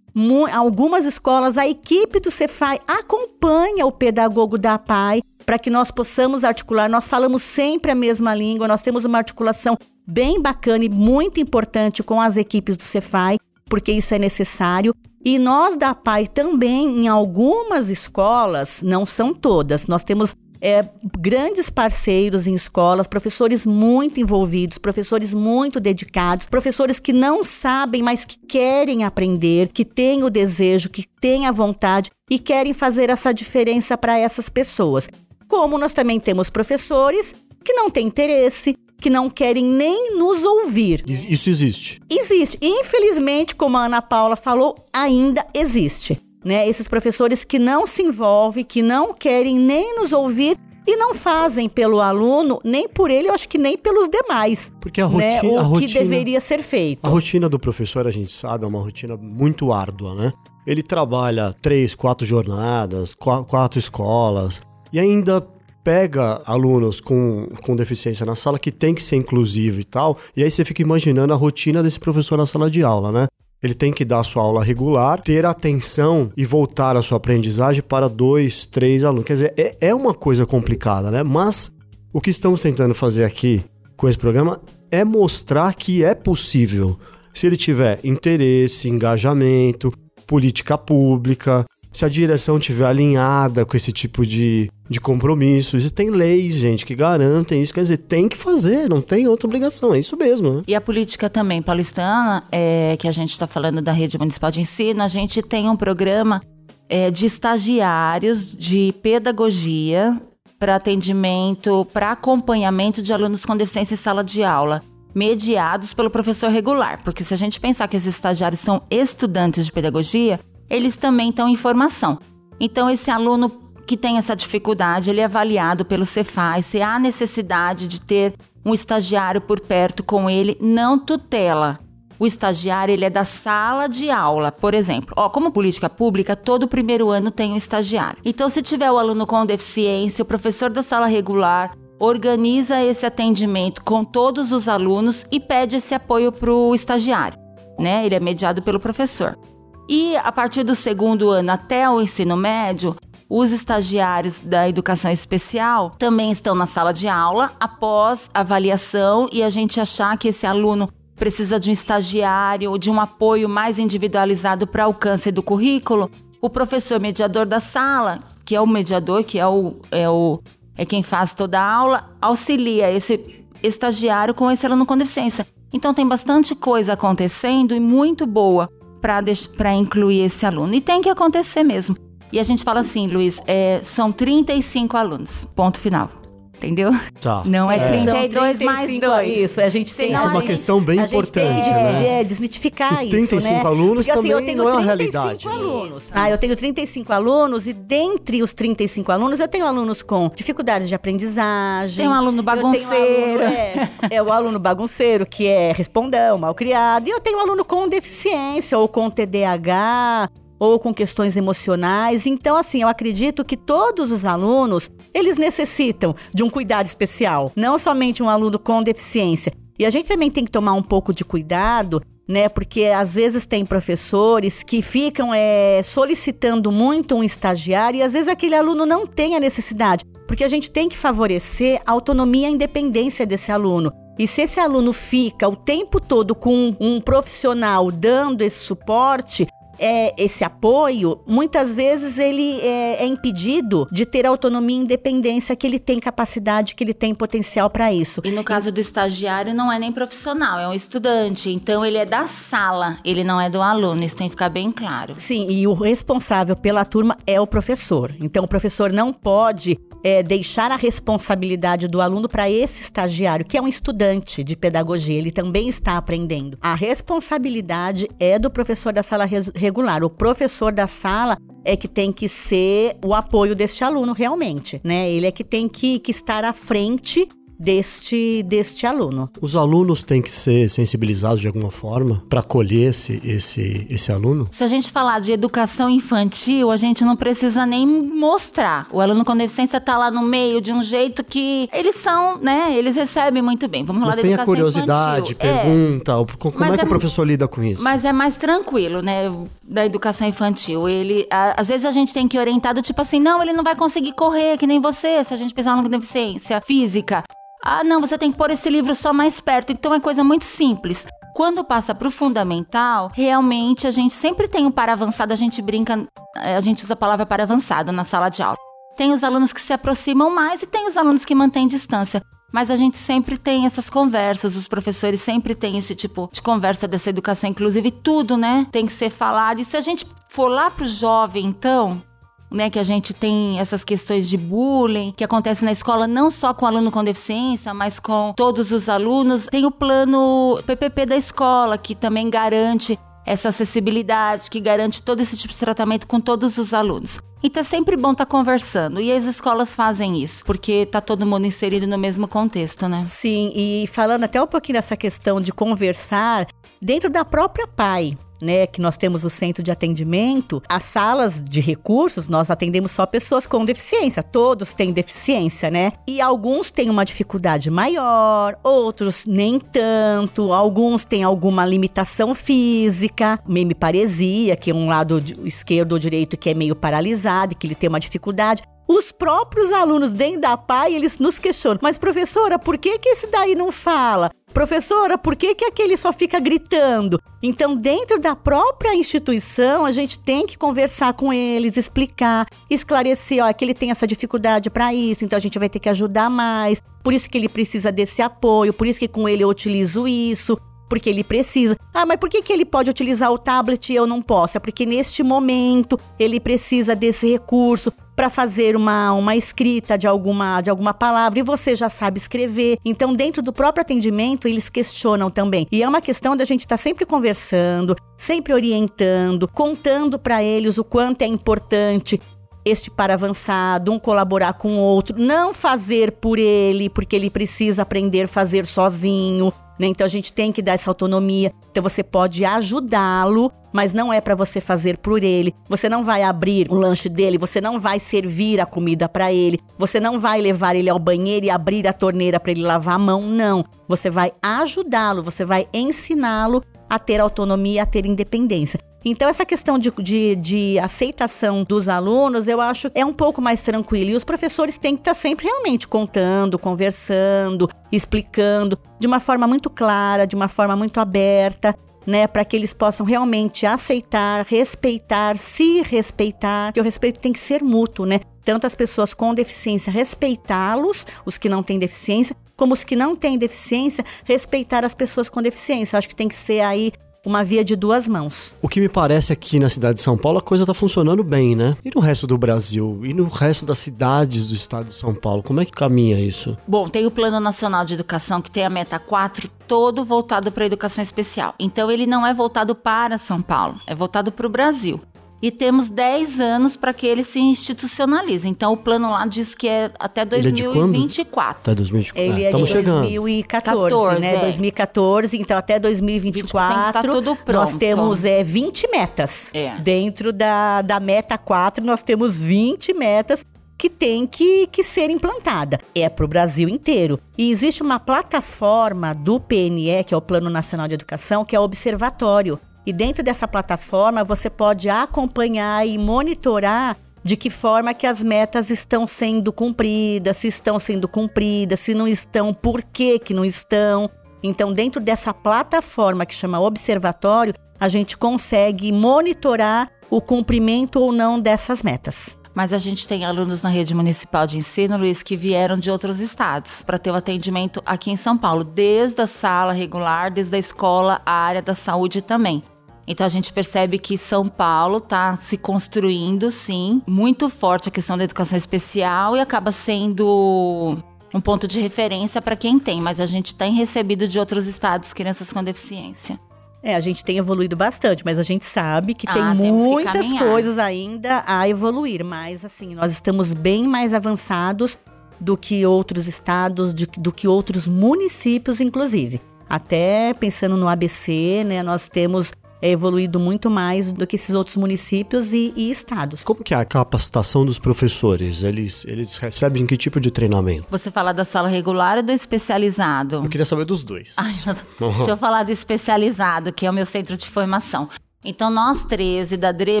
[0.52, 6.44] algumas escolas, a equipe do Cefai acompanha o pedagogo da PAI para que nós possamos
[6.44, 6.88] articular.
[6.88, 12.02] Nós falamos sempre a mesma língua, nós temos uma articulação bem bacana e muito importante
[12.02, 14.94] com as equipes do Cefai, porque isso é necessário.
[15.24, 20.84] E nós da PAI também, em algumas escolas, não são todas, nós temos é,
[21.18, 28.24] grandes parceiros em escolas, professores muito envolvidos, professores muito dedicados, professores que não sabem, mas
[28.24, 33.32] que querem aprender, que têm o desejo, que têm a vontade e querem fazer essa
[33.32, 35.08] diferença para essas pessoas.
[35.46, 41.04] Como nós também temos professores que não têm interesse, que não querem nem nos ouvir.
[41.06, 42.00] Isso existe.
[42.10, 42.58] Existe.
[42.60, 46.20] Infelizmente, como a Ana Paula falou, ainda existe.
[46.44, 46.68] Né?
[46.68, 51.68] Esses professores que não se envolvem, que não querem nem nos ouvir e não fazem
[51.68, 54.72] pelo aluno, nem por ele, eu acho que nem pelos demais.
[54.80, 55.48] Porque a rotina, né?
[55.48, 57.04] o a rotina, que deveria ser feito.
[57.04, 60.32] A rotina do professor, a gente sabe, é uma rotina muito árdua, né?
[60.66, 65.46] Ele trabalha três, quatro jornadas, quatro escolas e ainda
[65.84, 70.44] pega alunos com, com deficiência na sala que tem que ser inclusivo e tal, e
[70.44, 73.26] aí você fica imaginando a rotina desse professor na sala de aula, né?
[73.62, 78.08] Ele tem que dar sua aula regular, ter atenção e voltar a sua aprendizagem para
[78.08, 79.24] dois, três alunos.
[79.24, 81.22] Quer dizer, é, é uma coisa complicada, né?
[81.22, 81.72] Mas
[82.12, 83.64] o que estamos tentando fazer aqui
[83.96, 86.98] com esse programa é mostrar que é possível.
[87.34, 89.92] Se ele tiver interesse, engajamento,
[90.26, 95.76] política pública, se a direção tiver alinhada com esse tipo de, de compromisso.
[95.76, 97.72] Existem leis, gente, que garantem isso.
[97.72, 99.94] Quer dizer, tem que fazer, não tem outra obrigação.
[99.94, 100.54] É isso mesmo.
[100.54, 100.62] Né?
[100.66, 104.60] E a política também paulistana, é, que a gente está falando da rede municipal de
[104.60, 106.42] ensino, a gente tem um programa
[106.88, 110.20] é, de estagiários de pedagogia
[110.58, 114.82] para atendimento, para acompanhamento de alunos com deficiência em sala de aula
[115.14, 119.72] mediados pelo professor regular, porque se a gente pensar que esses estagiários são estudantes de
[119.72, 120.38] pedagogia,
[120.68, 122.18] eles também estão em formação.
[122.60, 123.50] Então, esse aluno
[123.86, 128.74] que tem essa dificuldade, ele é avaliado pelo Cefaz, se há necessidade de ter um
[128.74, 131.78] estagiário por perto com ele, não tutela.
[132.18, 135.14] O estagiário ele é da sala de aula, por exemplo.
[135.16, 138.18] Ó, como política pública, todo primeiro ano tem um estagiário.
[138.24, 143.82] Então, se tiver o aluno com deficiência, o professor da sala regular organiza esse atendimento
[143.82, 147.38] com todos os alunos e pede esse apoio para o estagiário.
[147.78, 148.04] Né?
[148.04, 149.38] Ele é mediado pelo professor.
[149.88, 152.94] E a partir do segundo ano até o ensino médio,
[153.28, 159.48] os estagiários da educação especial também estão na sala de aula após avaliação e a
[159.48, 164.66] gente achar que esse aluno precisa de um estagiário ou de um apoio mais individualizado
[164.66, 169.46] para alcance do currículo, o professor mediador da sala, que é o mediador, que é
[169.46, 170.40] o, é o
[170.76, 175.46] é quem faz toda a aula, auxilia esse estagiário com esse aluno com deficiência.
[175.72, 178.70] Então tem bastante coisa acontecendo e muito boa
[179.00, 180.74] para incluir esse aluno.
[180.74, 181.96] E tem que acontecer mesmo.
[182.32, 186.17] E a gente fala assim, Luiz, é, são 35 alunos, ponto final.
[186.58, 186.90] Entendeu?
[187.20, 187.44] Tá.
[187.44, 187.88] Não é, é.
[187.88, 189.38] 32 mais 2.
[189.38, 190.12] Isso, a gente tem.
[190.12, 192.20] Essa é uma questão bem importante, tem, né?
[192.20, 193.10] É, desmitificar isso.
[193.10, 193.64] 35 né?
[193.64, 195.46] alunos Porque, assim, também eu tenho não é a realidade.
[195.46, 196.08] alunos.
[196.12, 200.88] Ah, eu tenho 35 alunos e dentre os 35 alunos eu tenho alunos com dificuldades
[200.88, 202.04] de aprendizagem.
[202.04, 203.42] Tem um aluno bagunceiro.
[203.42, 207.06] Um aluno, é, é o aluno bagunceiro que é respondão, mal criado.
[207.06, 212.26] E eu tenho um aluno com deficiência ou com TDAH ou com questões emocionais.
[212.26, 217.78] Então, assim, eu acredito que todos os alunos, eles necessitam de um cuidado especial, não
[217.78, 219.52] somente um aluno com deficiência.
[219.78, 222.48] E a gente também tem que tomar um pouco de cuidado, né?
[222.48, 228.28] Porque às vezes tem professores que ficam é, solicitando muito um estagiário e às vezes
[228.28, 230.04] aquele aluno não tem a necessidade.
[230.26, 233.90] Porque a gente tem que favorecer a autonomia e a independência desse aluno.
[234.18, 239.46] E se esse aluno fica o tempo todo com um profissional dando esse suporte,
[239.78, 245.66] é, esse apoio, muitas vezes ele é, é, impedido de ter autonomia e independência que
[245.66, 248.20] ele tem capacidade, que ele tem potencial para isso.
[248.24, 251.50] E no caso do estagiário, não é nem profissional, é um estudante.
[251.50, 254.02] Então ele é da sala, ele não é do aluno.
[254.02, 255.14] Isso tem que ficar bem claro.
[255.16, 258.14] Sim, e o responsável pela turma é o professor.
[258.20, 263.56] Então o professor não pode é, deixar a responsabilidade do aluno para esse estagiário, que
[263.56, 266.58] é um estudante de pedagogia, ele também está aprendendo.
[266.60, 269.24] A responsabilidade é do professor da sala
[269.68, 270.02] regular.
[270.02, 275.10] O professor da sala é que tem que ser o apoio deste aluno realmente, né?
[275.10, 279.30] Ele é que tem que, que estar à frente deste, deste aluno.
[279.40, 284.48] Os alunos têm que ser sensibilizados de alguma forma para acolher esse, esse, esse aluno?
[284.50, 288.86] Se a gente falar de educação infantil, a gente não precisa nem mostrar.
[288.92, 292.74] O aluno com deficiência está lá no meio de um jeito que eles são, né?
[292.74, 293.84] Eles recebem muito bem.
[293.84, 295.36] Vamos falar Mas da tem educação a curiosidade, infantil.
[295.36, 296.12] pergunta.
[296.12, 296.36] É.
[296.38, 297.82] Como Mas é que é, o professor lida com isso?
[297.82, 299.30] Mas é mais tranquilo, né?
[299.62, 300.88] Da educação infantil.
[300.88, 303.64] Ele, a, às vezes a gente tem que orientar do tipo assim, não, ele não
[303.64, 307.24] vai conseguir correr que nem você, se a gente pensar no deficiência física.
[307.62, 309.72] Ah, não, você tem que pôr esse livro só mais perto.
[309.72, 311.06] Então é coisa muito simples.
[311.34, 315.62] Quando passa para o fundamental, realmente a gente sempre tem um para avançado, a gente
[315.62, 316.04] brinca,
[316.36, 318.56] eh, a gente usa a palavra para avançado na sala de aula.
[318.96, 322.20] Tem os alunos que se aproximam mais e tem os alunos que mantêm distância.
[322.52, 326.88] Mas a gente sempre tem essas conversas, os professores sempre têm esse tipo de conversa
[326.88, 328.66] dessa educação inclusive tudo, né?
[328.72, 329.60] Tem que ser falado.
[329.60, 332.02] E se a gente for lá pro jovem, então,
[332.50, 336.54] né, que a gente tem essas questões de bullying que acontece na escola não só
[336.54, 339.46] com aluno com deficiência, mas com todos os alunos.
[339.46, 345.36] Tem o plano PPP da escola que também garante essa acessibilidade, que garante todo esse
[345.36, 347.20] tipo de tratamento com todos os alunos.
[347.42, 349.00] Então é sempre bom estar tá conversando.
[349.00, 353.04] E as escolas fazem isso, porque tá todo mundo inserido no mesmo contexto, né?
[353.06, 356.46] Sim, e falando até um pouquinho dessa questão de conversar
[356.80, 361.60] dentro da própria PAI né, que nós temos o centro de atendimento, as salas de
[361.60, 365.92] recursos, nós atendemos só pessoas com deficiência, todos têm deficiência, né?
[366.06, 374.56] E alguns têm uma dificuldade maior, outros nem tanto, alguns têm alguma limitação física, memiparesia,
[374.56, 378.00] que é um lado esquerdo ou direito que é meio paralisado, que ele tem uma
[378.00, 378.62] dificuldade.
[378.88, 383.26] Os próprios alunos dentro da PAI, eles nos questionam, mas professora, por que que esse
[383.26, 384.30] daí não fala?
[384.52, 387.20] Professora, por que, que aquele só fica gritando?
[387.42, 393.52] Então, dentro da própria instituição, a gente tem que conversar com eles, explicar, esclarecer, ó,
[393.52, 396.82] que ele tem essa dificuldade para isso, então a gente vai ter que ajudar mais.
[397.04, 400.58] Por isso que ele precisa desse apoio, por isso que com ele eu utilizo isso
[400.88, 401.76] porque ele precisa.
[401.92, 404.56] Ah, mas por que, que ele pode utilizar o tablet e eu não posso?
[404.56, 410.60] É porque neste momento ele precisa desse recurso para fazer uma, uma escrita de alguma,
[410.60, 412.76] de alguma palavra e você já sabe escrever.
[412.84, 415.68] Então, dentro do próprio atendimento, eles questionam também.
[415.70, 420.78] E é uma questão da gente estar tá sempre conversando, sempre orientando, contando para eles
[420.78, 422.20] o quanto é importante
[422.64, 427.82] este para avançado, um colaborar com o outro, não fazer por ele, porque ele precisa
[427.82, 429.52] aprender a fazer sozinho.
[429.78, 429.86] Né?
[429.86, 431.52] Então a gente tem que dar essa autonomia.
[431.70, 435.54] Então você pode ajudá-lo, mas não é para você fazer por ele.
[435.68, 439.60] Você não vai abrir o lanche dele, você não vai servir a comida para ele,
[439.78, 442.98] você não vai levar ele ao banheiro e abrir a torneira para ele lavar a
[442.98, 443.64] mão, não.
[443.86, 448.80] Você vai ajudá-lo, você vai ensiná-lo a ter autonomia, a ter independência.
[449.04, 453.62] Então, essa questão de, de, de, aceitação dos alunos, eu acho é um pouco mais
[453.62, 454.10] tranquilo.
[454.10, 459.70] E os professores têm que estar sempre realmente contando, conversando, explicando de uma forma muito
[459.70, 461.74] clara, de uma forma muito aberta.
[462.06, 467.38] Né, para que eles possam realmente aceitar, respeitar, se respeitar, que o respeito tem que
[467.38, 468.20] ser mútuo, né?
[468.42, 473.14] Tanto as pessoas com deficiência respeitá-los, os que não têm deficiência, como os que não
[473.14, 475.98] têm deficiência respeitar as pessoas com deficiência.
[475.98, 476.92] Acho que tem que ser aí
[477.28, 478.54] uma via de duas mãos.
[478.62, 481.54] O que me parece aqui na cidade de São Paulo, a coisa tá funcionando bem,
[481.54, 481.76] né?
[481.84, 483.00] E no resto do Brasil?
[483.04, 485.42] E no resto das cidades do estado de São Paulo?
[485.42, 486.56] Como é que caminha isso?
[486.66, 490.64] Bom, tem o Plano Nacional de Educação, que tem a meta 4, todo voltado para
[490.64, 491.54] a educação especial.
[491.58, 494.98] Então, ele não é voltado para São Paulo, é voltado para o Brasil
[495.40, 498.48] e temos 10 anos para que ele se institucionalize.
[498.48, 501.60] Então o plano lá diz que é até 2024.
[501.60, 502.22] Até 2024.
[502.22, 503.00] Ele é, é de chegando.
[503.02, 504.34] 2014, 14, né?
[504.34, 504.40] É.
[504.40, 507.52] 2014, então até 2024 tá tudo pronto.
[507.52, 509.50] nós temos é, 20 metas.
[509.54, 509.76] É.
[509.78, 513.44] Dentro da, da meta 4, nós temos 20 metas
[513.78, 515.78] que tem que, que ser implantada.
[515.94, 517.20] É para o Brasil inteiro.
[517.38, 521.60] E existe uma plataforma do PNE, que é o Plano Nacional de Educação, que é
[521.60, 522.58] o Observatório.
[522.86, 528.70] E dentro dessa plataforma você pode acompanhar e monitorar de que forma que as metas
[528.70, 534.08] estão sendo cumpridas, se estão sendo cumpridas, se não estão, por que que não estão.
[534.42, 541.38] Então, dentro dessa plataforma que chama Observatório, a gente consegue monitorar o cumprimento ou não
[541.38, 542.37] dessas metas.
[542.58, 546.18] Mas a gente tem alunos na rede municipal de ensino, Luiz, que vieram de outros
[546.18, 550.58] estados para ter o atendimento aqui em São Paulo, desde a sala regular, desde a
[550.58, 552.60] escola, a área da saúde também.
[553.06, 558.18] Então a gente percebe que São Paulo está se construindo, sim, muito forte a questão
[558.18, 560.98] da educação especial e acaba sendo
[561.32, 565.14] um ponto de referência para quem tem, mas a gente tem recebido de outros estados
[565.14, 566.40] crianças com deficiência.
[566.82, 570.38] É, a gente tem evoluído bastante, mas a gente sabe que ah, tem muitas que
[570.38, 572.24] coisas ainda a evoluir.
[572.24, 574.96] Mas, assim, nós estamos bem mais avançados
[575.40, 579.40] do que outros estados, de, do que outros municípios, inclusive.
[579.68, 584.76] Até pensando no ABC, né, nós temos é evoluído muito mais do que esses outros
[584.76, 586.44] municípios e, e, estados.
[586.44, 588.62] Como que é a capacitação dos professores?
[588.62, 590.86] Eles, eles recebem que tipo de treinamento?
[590.90, 593.36] Você fala da sala regular ou do especializado?
[593.36, 594.34] Eu queria saber dos dois.
[594.36, 594.52] Ai,
[595.00, 595.16] uhum.
[595.16, 598.08] Deixa eu falar do especializado, que é o meu centro de formação.
[598.44, 600.00] Então, nós 13 da DRE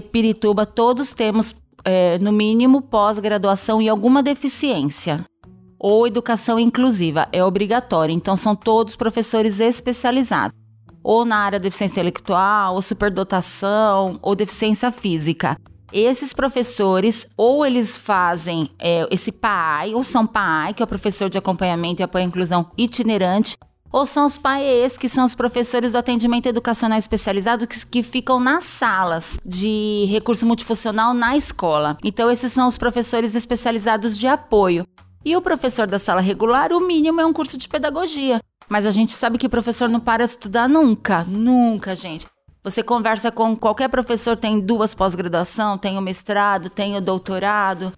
[0.00, 5.24] Pirituba, todos temos, é, no mínimo, pós-graduação e alguma deficiência
[5.80, 7.28] ou educação inclusiva.
[7.32, 8.12] É obrigatório.
[8.12, 10.67] Então, são todos professores especializados
[11.02, 15.56] ou na área de deficiência intelectual, ou superdotação, ou deficiência física.
[15.92, 21.30] Esses professores, ou eles fazem é, esse PAI, ou são PAI, que é o professor
[21.30, 23.56] de acompanhamento e apoio à inclusão itinerante,
[23.90, 28.38] ou são os PAEs, que são os professores do atendimento educacional especializado que, que, ficam
[28.38, 31.96] nas salas de recurso multifuncional na escola.
[32.04, 34.86] Então, esses são os professores especializados de apoio.
[35.24, 38.40] E o professor da sala regular, o mínimo é um curso de pedagogia.
[38.68, 42.26] Mas a gente sabe que o professor não para de estudar nunca, nunca, gente.
[42.62, 47.92] Você conversa com qualquer professor, tem duas pós-graduação, tem o mestrado, tem o doutorado.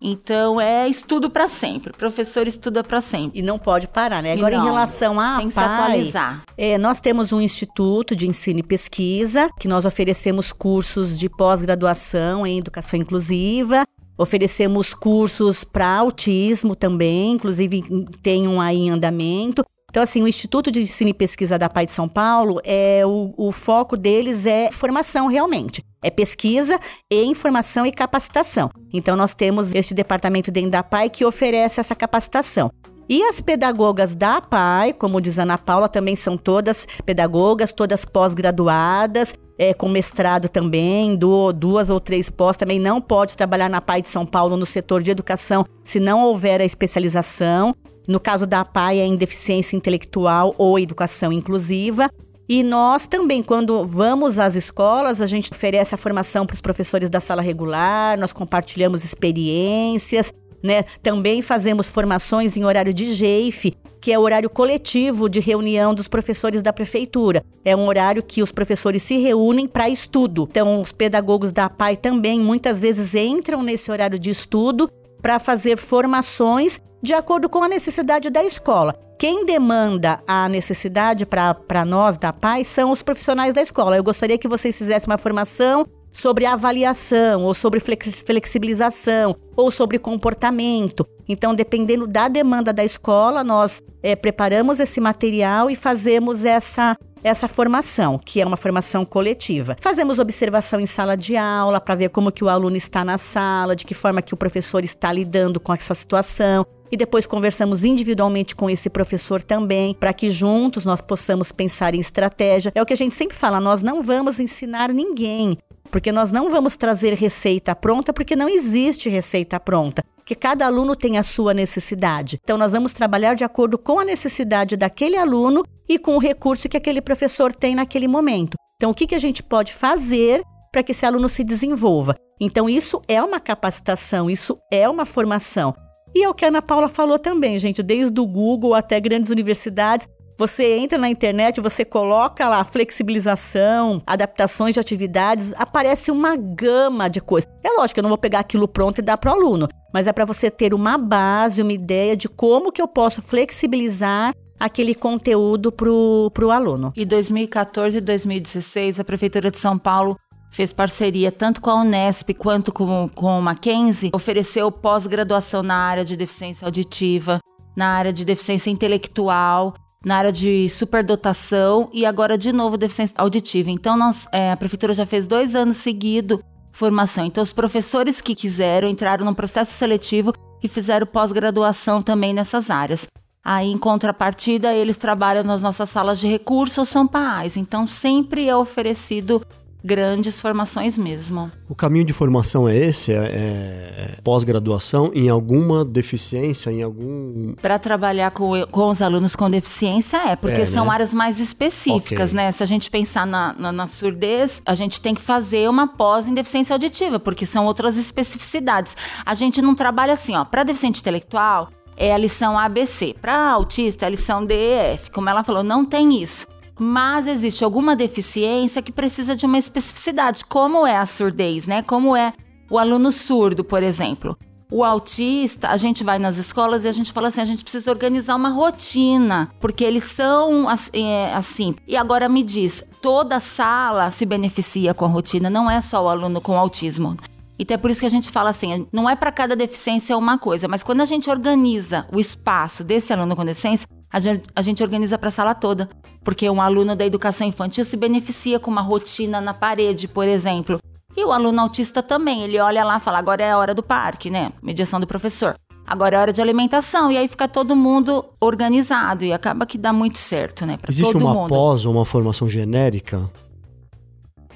[0.00, 1.90] Então é estudo para sempre.
[1.90, 3.38] O professor estuda para sempre.
[3.38, 4.32] E não pode parar, né?
[4.32, 6.42] Agora, não, em relação a tem que se atualizar.
[6.56, 12.46] É, nós temos um instituto de ensino e pesquisa que nós oferecemos cursos de pós-graduação
[12.46, 13.84] em educação inclusiva.
[14.16, 17.84] Oferecemos cursos para autismo também, inclusive
[18.22, 19.64] tem um aí em andamento.
[19.98, 23.34] Então, assim, o Instituto de Ensino e Pesquisa da PAI de São Paulo, é o,
[23.36, 25.82] o foco deles é formação realmente.
[26.00, 26.78] É pesquisa
[27.10, 28.70] e informação e capacitação.
[28.92, 32.70] Então, nós temos este departamento dentro da PAI que oferece essa capacitação.
[33.08, 39.34] E as pedagogas da PAI, como diz Ana Paula, também são todas pedagogas, todas pós-graduadas,
[39.58, 44.02] é, com mestrado também, do, duas ou três pós, também não pode trabalhar na PAI
[44.02, 47.74] de São Paulo no setor de educação se não houver a especialização.
[48.08, 52.10] No caso da PAI, é em deficiência intelectual ou educação inclusiva.
[52.48, 57.10] E nós também, quando vamos às escolas, a gente oferece a formação para os professores
[57.10, 60.84] da sala regular, nós compartilhamos experiências, né?
[61.02, 66.08] Também fazemos formações em horário de GEIF, que é o horário coletivo de reunião dos
[66.08, 67.44] professores da prefeitura.
[67.62, 70.48] É um horário que os professores se reúnem para estudo.
[70.50, 74.90] Então, os pedagogos da PAI também muitas vezes entram nesse horário de estudo
[75.20, 78.98] para fazer formações de acordo com a necessidade da escola.
[79.18, 83.96] Quem demanda a necessidade para nós da PAI são os profissionais da escola.
[83.96, 91.06] Eu gostaria que vocês fizessem uma formação sobre avaliação, ou sobre flexibilização, ou sobre comportamento.
[91.28, 97.48] Então, dependendo da demanda da escola, nós é, preparamos esse material e fazemos essa essa
[97.48, 99.76] formação, que é uma formação coletiva.
[99.80, 103.74] Fazemos observação em sala de aula para ver como que o aluno está na sala,
[103.74, 106.64] de que forma que o professor está lidando com essa situação.
[106.90, 112.00] E depois conversamos individualmente com esse professor também, para que juntos nós possamos pensar em
[112.00, 112.72] estratégia.
[112.74, 115.58] É o que a gente sempre fala, nós não vamos ensinar ninguém,
[115.90, 120.94] porque nós não vamos trazer receita pronta, porque não existe receita pronta que cada aluno
[120.94, 122.38] tem a sua necessidade.
[122.44, 126.68] Então, nós vamos trabalhar de acordo com a necessidade daquele aluno e com o recurso
[126.68, 128.54] que aquele professor tem naquele momento.
[128.76, 132.14] Então, o que, que a gente pode fazer para que esse aluno se desenvolva?
[132.38, 135.74] Então, isso é uma capacitação, isso é uma formação.
[136.14, 139.30] E é o que a Ana Paula falou também, gente, desde o Google até grandes
[139.30, 147.10] universidades, você entra na internet, você coloca lá flexibilização, adaptações de atividades, aparece uma gama
[147.10, 147.50] de coisas.
[147.62, 150.12] É lógico eu não vou pegar aquilo pronto e dar para o aluno, mas é
[150.12, 155.72] para você ter uma base, uma ideia de como que eu posso flexibilizar aquele conteúdo
[155.72, 156.92] para o aluno.
[156.96, 160.16] E 2014 e 2016, a Prefeitura de São Paulo
[160.50, 166.04] fez parceria tanto com a Unesp quanto com, com o Mackenzie, ofereceu pós-graduação na área
[166.04, 167.40] de deficiência auditiva,
[167.76, 173.70] na área de deficiência intelectual, na área de superdotação e agora de novo deficiência auditiva.
[173.70, 177.24] Então nós, é, a prefeitura já fez dois anos seguido formação.
[177.24, 180.32] Então os professores que quiseram entraram num processo seletivo
[180.62, 183.06] e fizeram pós-graduação também nessas áreas.
[183.44, 187.56] Aí, em contrapartida, eles trabalham nas nossas salas de recursos ou são pais.
[187.56, 189.42] Então, sempre é oferecido
[189.82, 191.50] grandes formações mesmo.
[191.68, 193.12] O caminho de formação é esse?
[193.12, 197.54] É, é pós-graduação em alguma deficiência, em algum...
[197.60, 200.92] Para trabalhar com, com os alunos com deficiência é, porque é, são né?
[200.92, 202.44] áreas mais específicas, okay.
[202.44, 202.52] né?
[202.52, 206.26] Se a gente pensar na, na, na, surdez, a gente tem que fazer uma pós
[206.26, 208.96] em deficiência auditiva, porque são outras especificidades.
[209.24, 213.14] A gente não trabalha assim, ó, para deficiente intelectual, é a lição ABC.
[213.20, 215.10] Para autista, é a lição DEF.
[215.10, 216.46] Como ela falou, não tem isso
[216.78, 221.82] mas existe alguma deficiência que precisa de uma especificidade, como é a surdez, né?
[221.82, 222.32] Como é
[222.70, 224.36] o aluno surdo, por exemplo.
[224.70, 227.90] O autista, a gente vai nas escolas e a gente fala assim: a gente precisa
[227.90, 231.74] organizar uma rotina, porque eles são é, assim.
[231.86, 236.08] E agora me diz: toda sala se beneficia com a rotina, não é só o
[236.08, 237.16] aluno com autismo.
[237.58, 240.36] Então é por isso que a gente fala assim: não é para cada deficiência uma
[240.36, 244.62] coisa, mas quando a gente organiza o espaço desse aluno com deficiência, a gente, a
[244.62, 245.88] gente organiza para a sala toda,
[246.24, 250.78] porque um aluno da educação infantil se beneficia com uma rotina na parede, por exemplo.
[251.16, 253.82] E o aluno autista também, ele olha lá e fala: agora é a hora do
[253.82, 254.52] parque, né?
[254.62, 255.54] Mediação do professor.
[255.86, 257.10] Agora é hora de alimentação.
[257.10, 260.76] E aí fica todo mundo organizado e acaba que dá muito certo, né?
[260.76, 261.48] Pra Existe uma mundo.
[261.48, 263.28] pós ou uma formação genérica?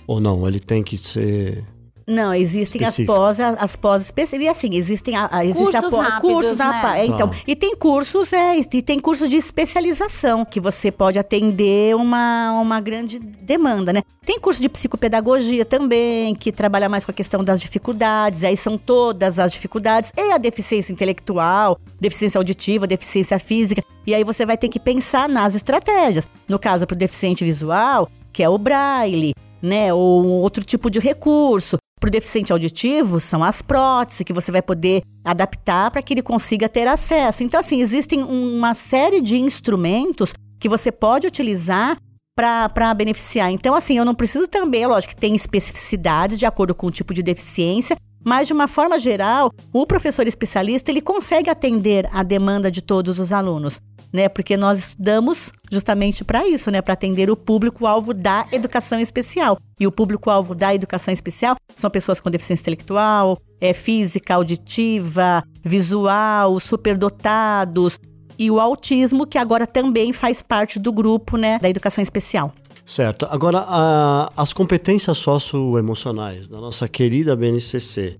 [0.06, 0.46] Ou não?
[0.46, 1.64] Ele tem que ser
[2.06, 4.46] não, existem as pós, as pós específicas.
[4.46, 6.64] E assim, existem a, a existe cursos a pós, rápidos, cursos né?
[6.64, 11.18] na, é, então, e tem cursos, é, e tem cursos de especialização que você pode
[11.18, 14.02] atender uma, uma grande demanda, né?
[14.24, 18.78] Tem curso de psicopedagogia também, que trabalha mais com a questão das dificuldades, aí são
[18.78, 24.56] todas as dificuldades, e a deficiência intelectual, deficiência auditiva, deficiência física, e aí você vai
[24.56, 26.26] ter que pensar nas estratégias.
[26.48, 29.92] No caso, para o deficiente visual, que é o braille, né?
[29.94, 31.76] Ou um outro tipo de recurso.
[32.00, 36.22] Para o deficiente auditivo, são as próteses que você vai poder adaptar para que ele
[36.22, 37.44] consiga ter acesso.
[37.44, 41.96] Então, assim, existem uma série de instrumentos que você pode utilizar
[42.34, 43.52] para beneficiar.
[43.52, 47.14] Então, assim, eu não preciso também, lógico que tem especificidades de acordo com o tipo
[47.14, 52.70] de deficiência, mas de uma forma geral, o professor especialista ele consegue atender a demanda
[52.70, 53.80] de todos os alunos
[54.12, 54.28] né?
[54.28, 56.82] Porque nós estudamos justamente para isso, né?
[56.82, 59.58] Para atender o público-alvo da educação especial.
[59.80, 66.60] E o público-alvo da educação especial são pessoas com deficiência intelectual, é, física, auditiva, visual,
[66.60, 67.98] superdotados
[68.38, 72.52] e o autismo, que agora também faz parte do grupo, né, da educação especial.
[72.84, 73.26] Certo.
[73.30, 78.18] Agora, a, as competências socioemocionais da nossa querida BNCC,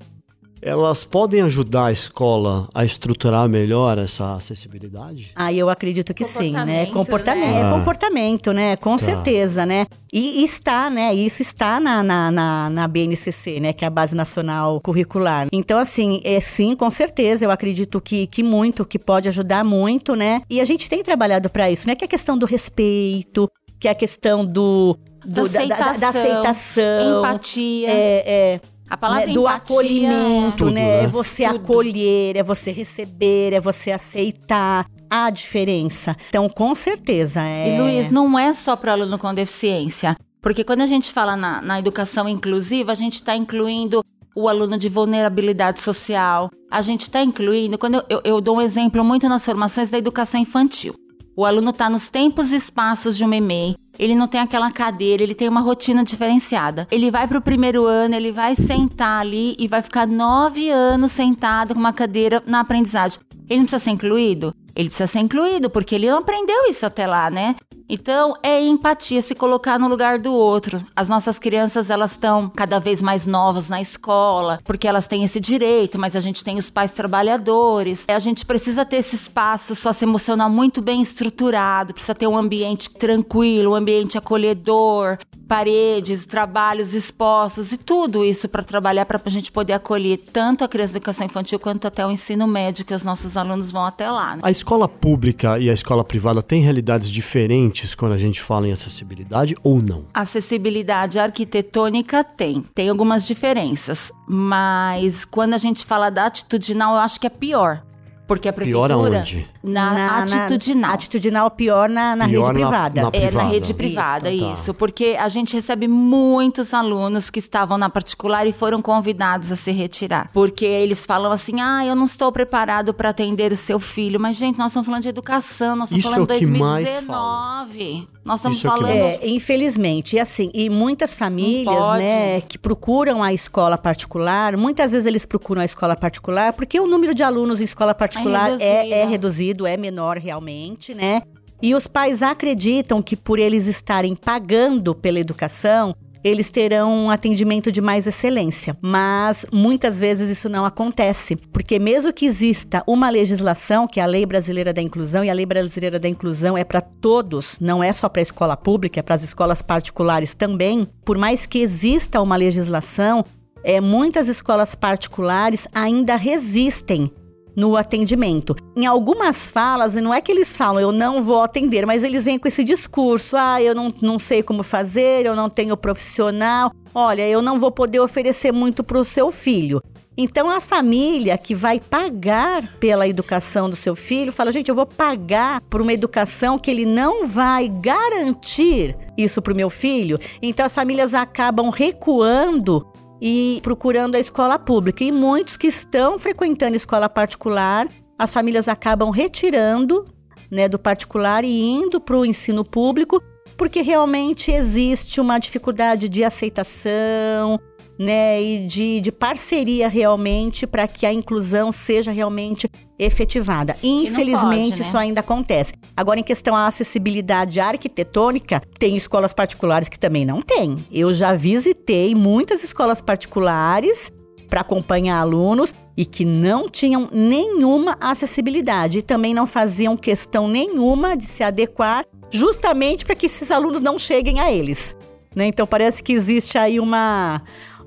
[0.62, 5.32] elas podem ajudar a escola a estruturar melhor essa acessibilidade?
[5.34, 6.86] Ah, eu acredito que sim, né?
[6.86, 7.60] Comportamento, né?
[7.60, 8.76] É comportamento, né?
[8.76, 8.98] Com tá.
[8.98, 9.86] certeza, né?
[10.12, 11.12] E, está, né?
[11.12, 13.72] Isso está na, na, na, na, BNCC, né?
[13.72, 15.48] Que é a Base Nacional Curricular.
[15.52, 20.14] Então, assim, é sim, com certeza, eu acredito que, que muito, que pode ajudar muito,
[20.14, 20.42] né?
[20.48, 21.96] E a gente tem trabalhado para isso, né?
[21.96, 23.50] Que é a questão do respeito,
[23.80, 27.90] que é a questão do, do da, aceitação, da, da, aceitação, empatia.
[27.90, 28.60] É, é,
[28.92, 30.70] a palavra né, do acolhimento, é...
[30.70, 31.04] né?
[31.04, 31.56] É você Tudo.
[31.56, 36.14] acolher, é você receber, é você aceitar a diferença.
[36.28, 37.74] Então, com certeza é.
[37.74, 40.14] E Luiz, não é só para aluno com deficiência.
[40.42, 44.04] Porque quando a gente fala na, na educação inclusiva, a gente está incluindo
[44.36, 46.50] o aluno de vulnerabilidade social.
[46.70, 49.96] A gente está incluindo, quando eu, eu, eu, dou um exemplo muito nas formações da
[49.96, 50.94] educação infantil.
[51.34, 55.22] O aluno está nos tempos e espaços de um EMEI, ele não tem aquela cadeira,
[55.22, 56.86] ele tem uma rotina diferenciada.
[56.90, 61.12] Ele vai para o primeiro ano, ele vai sentar ali e vai ficar nove anos
[61.12, 63.20] sentado com uma cadeira na aprendizagem.
[63.48, 64.54] Ele não precisa ser incluído?
[64.74, 67.54] Ele precisa ser incluído, porque ele não aprendeu isso até lá, né?
[67.94, 70.82] Então, é empatia, se colocar no lugar do outro.
[70.96, 75.38] As nossas crianças, elas estão cada vez mais novas na escola, porque elas têm esse
[75.38, 78.06] direito, mas a gente tem os pais trabalhadores.
[78.08, 83.72] A gente precisa ter esse espaço socioemocional muito bem estruturado, precisa ter um ambiente tranquilo,
[83.72, 89.74] um ambiente acolhedor, paredes, trabalhos expostos e tudo isso para trabalhar para a gente poder
[89.74, 93.36] acolher tanto a criança da educação infantil quanto até o ensino médio, que os nossos
[93.36, 94.36] alunos vão até lá.
[94.36, 94.42] Né?
[94.42, 98.72] A escola pública e a escola privada têm realidades diferentes quando a gente fala em
[98.72, 100.06] acessibilidade ou não?
[100.14, 107.20] Acessibilidade arquitetônica tem, tem algumas diferenças, mas quando a gente fala da atitudinal, eu acho
[107.20, 107.82] que é pior.
[108.26, 108.94] Porque a prefeitura.
[108.94, 109.48] Pior aonde?
[109.62, 110.80] Na, na atitudinal.
[110.80, 113.02] Na, atitudinal pior na, na pior rede privada.
[113.02, 114.52] Na, na é, na rede privada, isso, tá.
[114.52, 114.74] isso.
[114.74, 119.70] Porque a gente recebe muitos alunos que estavam na particular e foram convidados a se
[119.70, 120.30] retirar.
[120.32, 124.18] Porque eles falam assim: ah, eu não estou preparado para atender o seu filho.
[124.18, 128.08] Mas, gente, nós estamos falando de educação, nós estamos isso falando de é 2019.
[128.24, 128.90] Nós estamos isso falando.
[128.90, 130.16] É, é, infelizmente.
[130.16, 135.60] E assim, e muitas famílias, né, que procuram a escola particular, muitas vezes eles procuram
[135.60, 139.51] a escola particular porque o número de alunos em escola particular é, é, é reduzido,
[139.66, 141.22] é menor realmente, né?
[141.62, 145.94] E os pais acreditam que por eles estarem pagando pela educação,
[146.24, 148.76] eles terão um atendimento de mais excelência.
[148.80, 154.06] Mas muitas vezes isso não acontece, porque mesmo que exista uma legislação, que é a
[154.06, 157.92] Lei Brasileira da Inclusão, e a Lei Brasileira da Inclusão é para todos, não é
[157.92, 162.20] só para a escola pública, é para as escolas particulares também, por mais que exista
[162.20, 163.24] uma legislação,
[163.64, 167.12] é, muitas escolas particulares ainda resistem
[167.56, 168.54] no atendimento.
[168.76, 172.38] Em algumas falas, não é que eles falam eu não vou atender, mas eles vêm
[172.38, 177.28] com esse discurso: ah, eu não, não sei como fazer, eu não tenho profissional, olha,
[177.28, 179.82] eu não vou poder oferecer muito para o seu filho.
[180.16, 184.84] Então a família que vai pagar pela educação do seu filho fala: gente, eu vou
[184.84, 190.18] pagar por uma educação que ele não vai garantir isso para o meu filho.
[190.42, 192.86] Então as famílias acabam recuando
[193.24, 195.04] e procurando a escola pública.
[195.04, 200.04] E muitos que estão frequentando escola particular, as famílias acabam retirando
[200.50, 203.22] né, do particular e indo para o ensino público,
[203.56, 207.60] porque realmente existe uma dificuldade de aceitação,
[208.02, 213.76] né, e de, de parceria realmente para que a inclusão seja realmente efetivada.
[213.82, 214.88] Infelizmente, pode, né?
[214.88, 215.74] isso ainda acontece.
[215.96, 220.84] Agora, em questão à acessibilidade arquitetônica, tem escolas particulares que também não tem.
[220.90, 224.10] Eu já visitei muitas escolas particulares
[224.48, 231.16] para acompanhar alunos e que não tinham nenhuma acessibilidade e também não faziam questão nenhuma
[231.16, 234.96] de se adequar justamente para que esses alunos não cheguem a eles.
[235.34, 235.46] Né?
[235.46, 237.42] Então parece que existe aí uma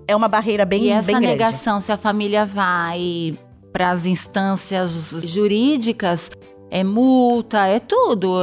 [0.08, 3.34] é uma barreira bem, e essa bem negação, se a família vai
[3.72, 6.32] para as instâncias jurídicas,
[6.70, 8.38] é multa, é tudo.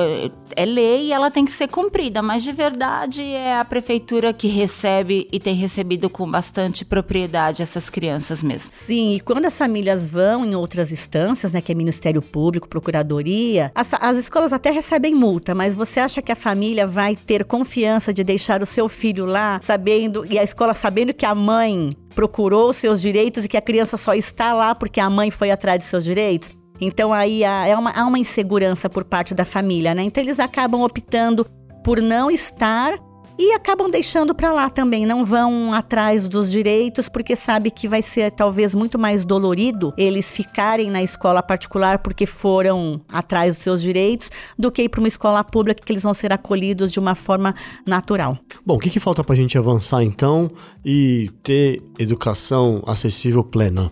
[0.54, 4.48] É lei e ela tem que ser cumprida, mas de verdade é a prefeitura que
[4.48, 8.70] recebe e tem recebido com bastante propriedade essas crianças mesmo.
[8.72, 13.72] Sim, e quando as famílias vão em outras instâncias, né, que é Ministério Público, Procuradoria,
[13.74, 18.12] as, as escolas até recebem multa, mas você acha que a família vai ter confiança
[18.12, 22.72] de deixar o seu filho lá, sabendo, e a escola sabendo que a mãe procurou
[22.72, 25.84] seus direitos e que a criança só está lá porque a mãe foi atrás de
[25.84, 26.61] seus direitos?
[26.84, 30.02] Então aí há, é uma, há uma insegurança por parte da família, né?
[30.02, 31.46] Então eles acabam optando
[31.84, 32.98] por não estar
[33.38, 38.02] e acabam deixando para lá também, não vão atrás dos direitos porque sabe que vai
[38.02, 43.80] ser talvez muito mais dolorido eles ficarem na escola particular porque foram atrás dos seus
[43.80, 47.14] direitos do que ir para uma escola pública que eles vão ser acolhidos de uma
[47.14, 47.54] forma
[47.86, 48.38] natural.
[48.66, 50.50] Bom, o que, que falta para a gente avançar então
[50.84, 53.90] e ter educação acessível plena?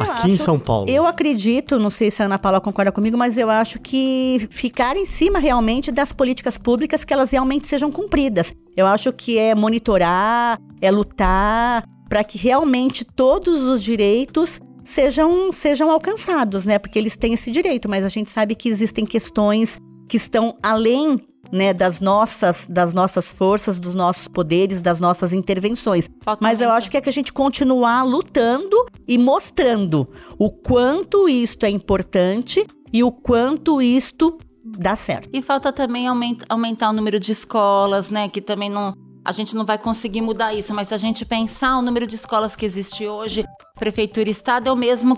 [0.00, 0.88] Aqui acho, em São Paulo.
[0.88, 4.96] Eu acredito, não sei se a Ana Paula concorda comigo, mas eu acho que ficar
[4.96, 8.52] em cima realmente das políticas públicas que elas realmente sejam cumpridas.
[8.76, 15.90] Eu acho que é monitorar, é lutar para que realmente todos os direitos sejam, sejam
[15.90, 16.78] alcançados, né?
[16.78, 19.78] Porque eles têm esse direito, mas a gente sabe que existem questões
[20.08, 21.20] que estão além
[21.52, 26.08] né, das nossas, das nossas forças, dos nossos poderes, das nossas intervenções.
[26.22, 31.28] Falta Mas eu acho que é que a gente continuar lutando e mostrando o quanto
[31.28, 35.28] isto é importante e o quanto isto dá certo.
[35.32, 39.54] E falta também aumentar, aumentar o número de escolas, né, que também não a gente
[39.54, 42.64] não vai conseguir mudar isso, mas se a gente pensar o número de escolas que
[42.64, 43.44] existe hoje,
[43.78, 45.14] prefeitura e estado é o mesmo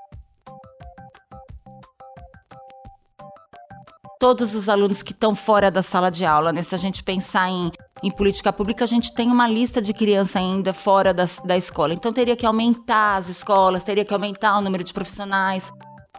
[4.23, 6.63] todos os alunos que estão fora da sala de aula, né?
[6.63, 7.73] Se a gente pensar em,
[8.05, 11.93] em política pública, a gente tem uma lista de criança ainda fora da, da escola.
[11.93, 15.73] Então teria que aumentar as escolas, teria que aumentar o número de profissionais.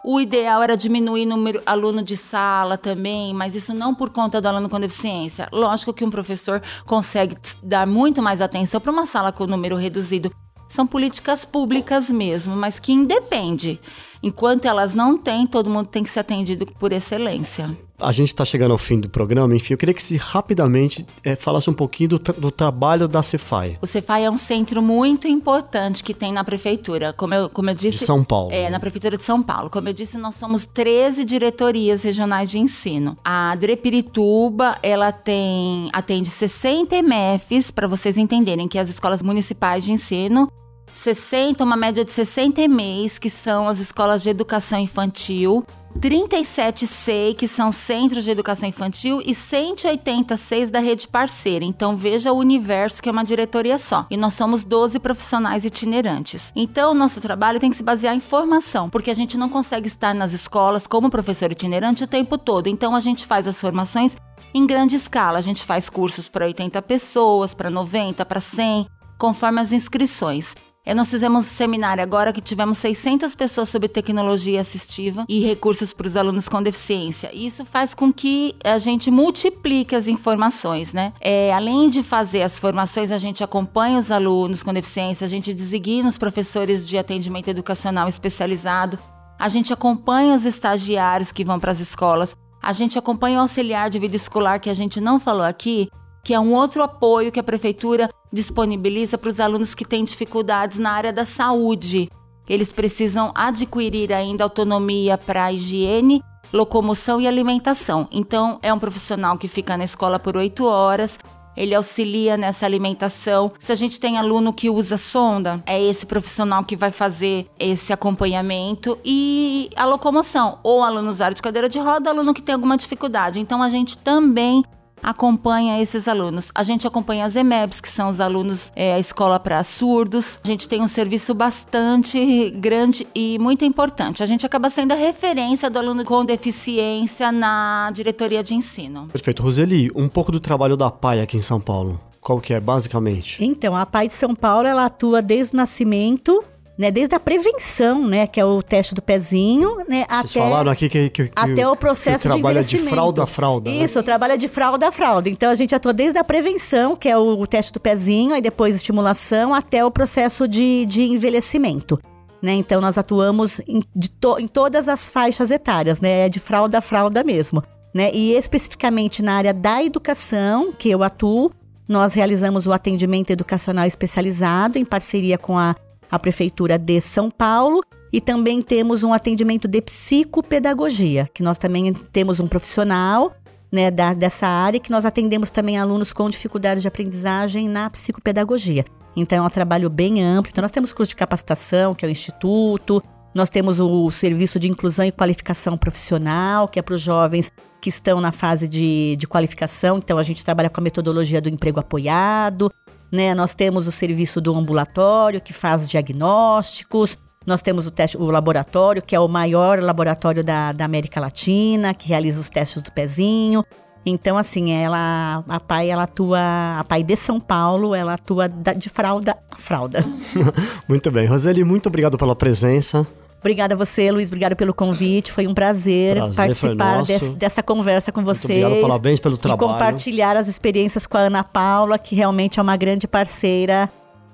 [0.04, 4.38] O ideal era diminuir o número aluno de sala também, mas isso não por conta
[4.38, 5.48] do aluno com deficiência.
[5.50, 10.30] Lógico que um professor consegue dar muito mais atenção para uma sala com número reduzido.
[10.68, 13.80] São políticas públicas mesmo, mas que independe.
[14.22, 17.76] Enquanto elas não têm, todo mundo tem que ser atendido por excelência.
[18.00, 21.36] A gente está chegando ao fim do programa, enfim, eu queria que se rapidamente é,
[21.36, 23.78] falasse um pouquinho do, do, trabalho da Cefai.
[23.80, 27.74] O Cefai é um centro muito importante que tem na prefeitura, como eu, como eu
[27.74, 27.98] disse.
[27.98, 28.52] De São Paulo.
[28.52, 29.70] É, na prefeitura de São Paulo.
[29.70, 33.16] Como eu disse, nós somos 13 diretorias regionais de ensino.
[33.24, 39.92] A Drepirituba, ela tem atende 60 MFs, para vocês entenderem que as escolas municipais de
[39.92, 40.50] ensino
[40.94, 45.66] 60, uma média de 60 EMEIs, que são as escolas de educação infantil,
[46.00, 51.64] 37 SEI, que são centros de educação infantil, e 186 da rede parceira.
[51.64, 54.06] Então veja o universo que é uma diretoria só.
[54.10, 56.52] E nós somos 12 profissionais itinerantes.
[56.54, 59.86] Então o nosso trabalho tem que se basear em formação, porque a gente não consegue
[59.86, 62.68] estar nas escolas como professor itinerante o tempo todo.
[62.68, 64.16] Então a gente faz as formações
[64.52, 65.38] em grande escala.
[65.38, 68.86] A gente faz cursos para 80 pessoas, para 90, para 100,
[69.18, 70.54] conforme as inscrições.
[70.86, 75.94] É, nós fizemos um seminário agora que tivemos 600 pessoas sobre tecnologia assistiva e recursos
[75.94, 77.30] para os alunos com deficiência.
[77.32, 81.14] Isso faz com que a gente multiplique as informações, né?
[81.22, 85.54] É, além de fazer as formações, a gente acompanha os alunos com deficiência, a gente
[85.54, 88.98] designa os professores de atendimento educacional especializado,
[89.38, 93.88] a gente acompanha os estagiários que vão para as escolas, a gente acompanha o auxiliar
[93.88, 95.88] de vida escolar que a gente não falou aqui,
[96.24, 100.78] que é um outro apoio que a prefeitura disponibiliza para os alunos que têm dificuldades
[100.78, 102.08] na área da saúde.
[102.48, 106.22] Eles precisam adquirir ainda autonomia para higiene,
[106.52, 108.08] locomoção e alimentação.
[108.10, 111.18] Então, é um profissional que fica na escola por oito horas,
[111.56, 113.52] ele auxilia nessa alimentação.
[113.58, 117.92] Se a gente tem aluno que usa sonda, é esse profissional que vai fazer esse
[117.92, 122.76] acompanhamento e a locomoção, ou aluno usar de cadeira de roda, aluno que tem alguma
[122.76, 123.38] dificuldade.
[123.38, 124.64] Então a gente também
[125.04, 126.50] acompanha esses alunos.
[126.54, 130.40] A gente acompanha as EMEBs, que são os alunos, é, a escola para surdos.
[130.42, 134.22] A gente tem um serviço bastante grande e muito importante.
[134.22, 139.08] A gente acaba sendo a referência do aluno com deficiência na diretoria de ensino.
[139.12, 139.42] Perfeito.
[139.42, 142.00] Roseli, um pouco do trabalho da PAI aqui em São Paulo.
[142.20, 143.44] Qual que é, basicamente?
[143.44, 146.42] Então, a PAI de São Paulo, ela atua desde o nascimento
[146.78, 146.90] né?
[146.90, 148.26] Desde a prevenção, né?
[148.26, 150.04] Que é o teste do pezinho, né?
[150.08, 152.84] Vocês até, falaram aqui que, que, que até o processo que de envelhecimento.
[152.84, 153.70] de fralda a fralda.
[153.70, 153.76] Né?
[153.78, 154.04] Isso, né?
[154.04, 155.28] trabalha de fralda a fralda.
[155.28, 158.74] Então a gente atua desde a prevenção, que é o teste do pezinho, aí depois
[158.74, 161.98] estimulação, até o processo de, de envelhecimento.
[162.42, 162.52] Né?
[162.54, 163.80] Então nós atuamos em,
[164.20, 166.26] to, em todas as faixas etárias, né?
[166.26, 167.62] É de fralda a fralda mesmo.
[167.94, 168.10] Né?
[168.12, 171.52] E especificamente na área da educação, que eu atuo,
[171.88, 175.76] nós realizamos o atendimento educacional especializado em parceria com a
[176.14, 177.82] a Prefeitura de São Paulo.
[178.12, 183.32] E também temos um atendimento de psicopedagogia, que nós também temos um profissional
[183.72, 188.84] né, da, dessa área que nós atendemos também alunos com dificuldades de aprendizagem na psicopedagogia.
[189.16, 190.50] Então é um trabalho bem amplo.
[190.52, 193.02] Então nós temos curso de capacitação, que é o Instituto,
[193.34, 197.50] nós temos o serviço de inclusão e qualificação profissional, que é para os jovens
[197.80, 199.98] que estão na fase de, de qualificação.
[199.98, 202.70] Então a gente trabalha com a metodologia do emprego apoiado.
[203.14, 203.32] Né?
[203.32, 207.16] Nós temos o serviço do ambulatório, que faz diagnósticos.
[207.46, 211.94] Nós temos o, teste, o laboratório, que é o maior laboratório da, da América Latina,
[211.94, 213.64] que realiza os testes do pezinho.
[214.04, 216.40] Então, assim, ela, a pai, ela atua,
[216.80, 220.04] a pai de São Paulo, ela atua de fralda a fralda.
[220.88, 221.28] muito bem.
[221.28, 223.06] Roseli, muito obrigado pela presença.
[223.44, 224.28] Obrigada a você, Luiz.
[224.28, 225.30] Obrigada pelo convite.
[225.30, 228.48] Foi um prazer, prazer participar desse, dessa conversa com vocês.
[228.48, 229.70] Muito obrigado, parabéns pelo trabalho.
[229.70, 233.86] E compartilhar as experiências com a Ana Paula, que realmente é uma grande parceira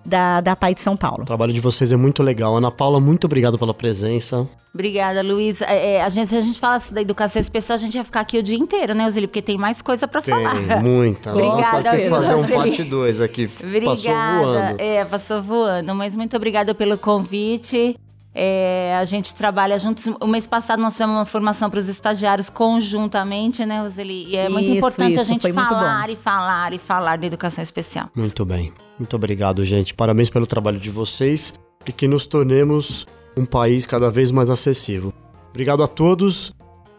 [0.07, 1.25] da, da PAI de São Paulo.
[1.25, 2.57] O trabalho de vocês é muito legal.
[2.57, 4.49] Ana Paula, muito obrigado pela presença.
[4.73, 5.61] Obrigada, Luiz.
[5.61, 8.21] É, é a gente, se a gente falasse da educação especial, a gente ia ficar
[8.21, 9.29] aqui o dia inteiro, né, Osílio?
[9.29, 10.55] Porque tem mais coisa para falar.
[10.55, 11.33] Tem, muita.
[11.33, 13.51] obrigada, Nossa, tem que fazer um parte 2 aqui.
[13.61, 13.91] Obrigada.
[13.91, 14.81] Passou voando.
[14.81, 15.95] É, passou voando.
[15.97, 17.97] Mas muito obrigada pelo convite.
[18.35, 20.07] É, a gente trabalha juntos.
[20.21, 24.29] O mês passado nós fizemos uma formação para os estagiários conjuntamente, né, Roseli?
[24.29, 27.63] E é muito isso, importante isso, a gente falar e falar e falar da educação
[27.63, 28.09] especial.
[28.15, 28.73] Muito bem.
[28.99, 29.95] Muito obrigado, gente.
[29.95, 31.55] Parabéns pelo trabalho de vocês
[31.87, 33.07] e que nos tornemos
[33.37, 35.13] um país cada vez mais acessível.
[35.51, 36.53] Obrigado a todos.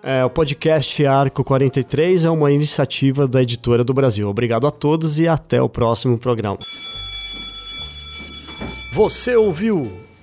[0.03, 4.27] É, o podcast Arco 43 é uma iniciativa da Editora do Brasil.
[4.27, 6.57] Obrigado a todos e até o próximo programa.
[8.93, 10.00] Você ouviu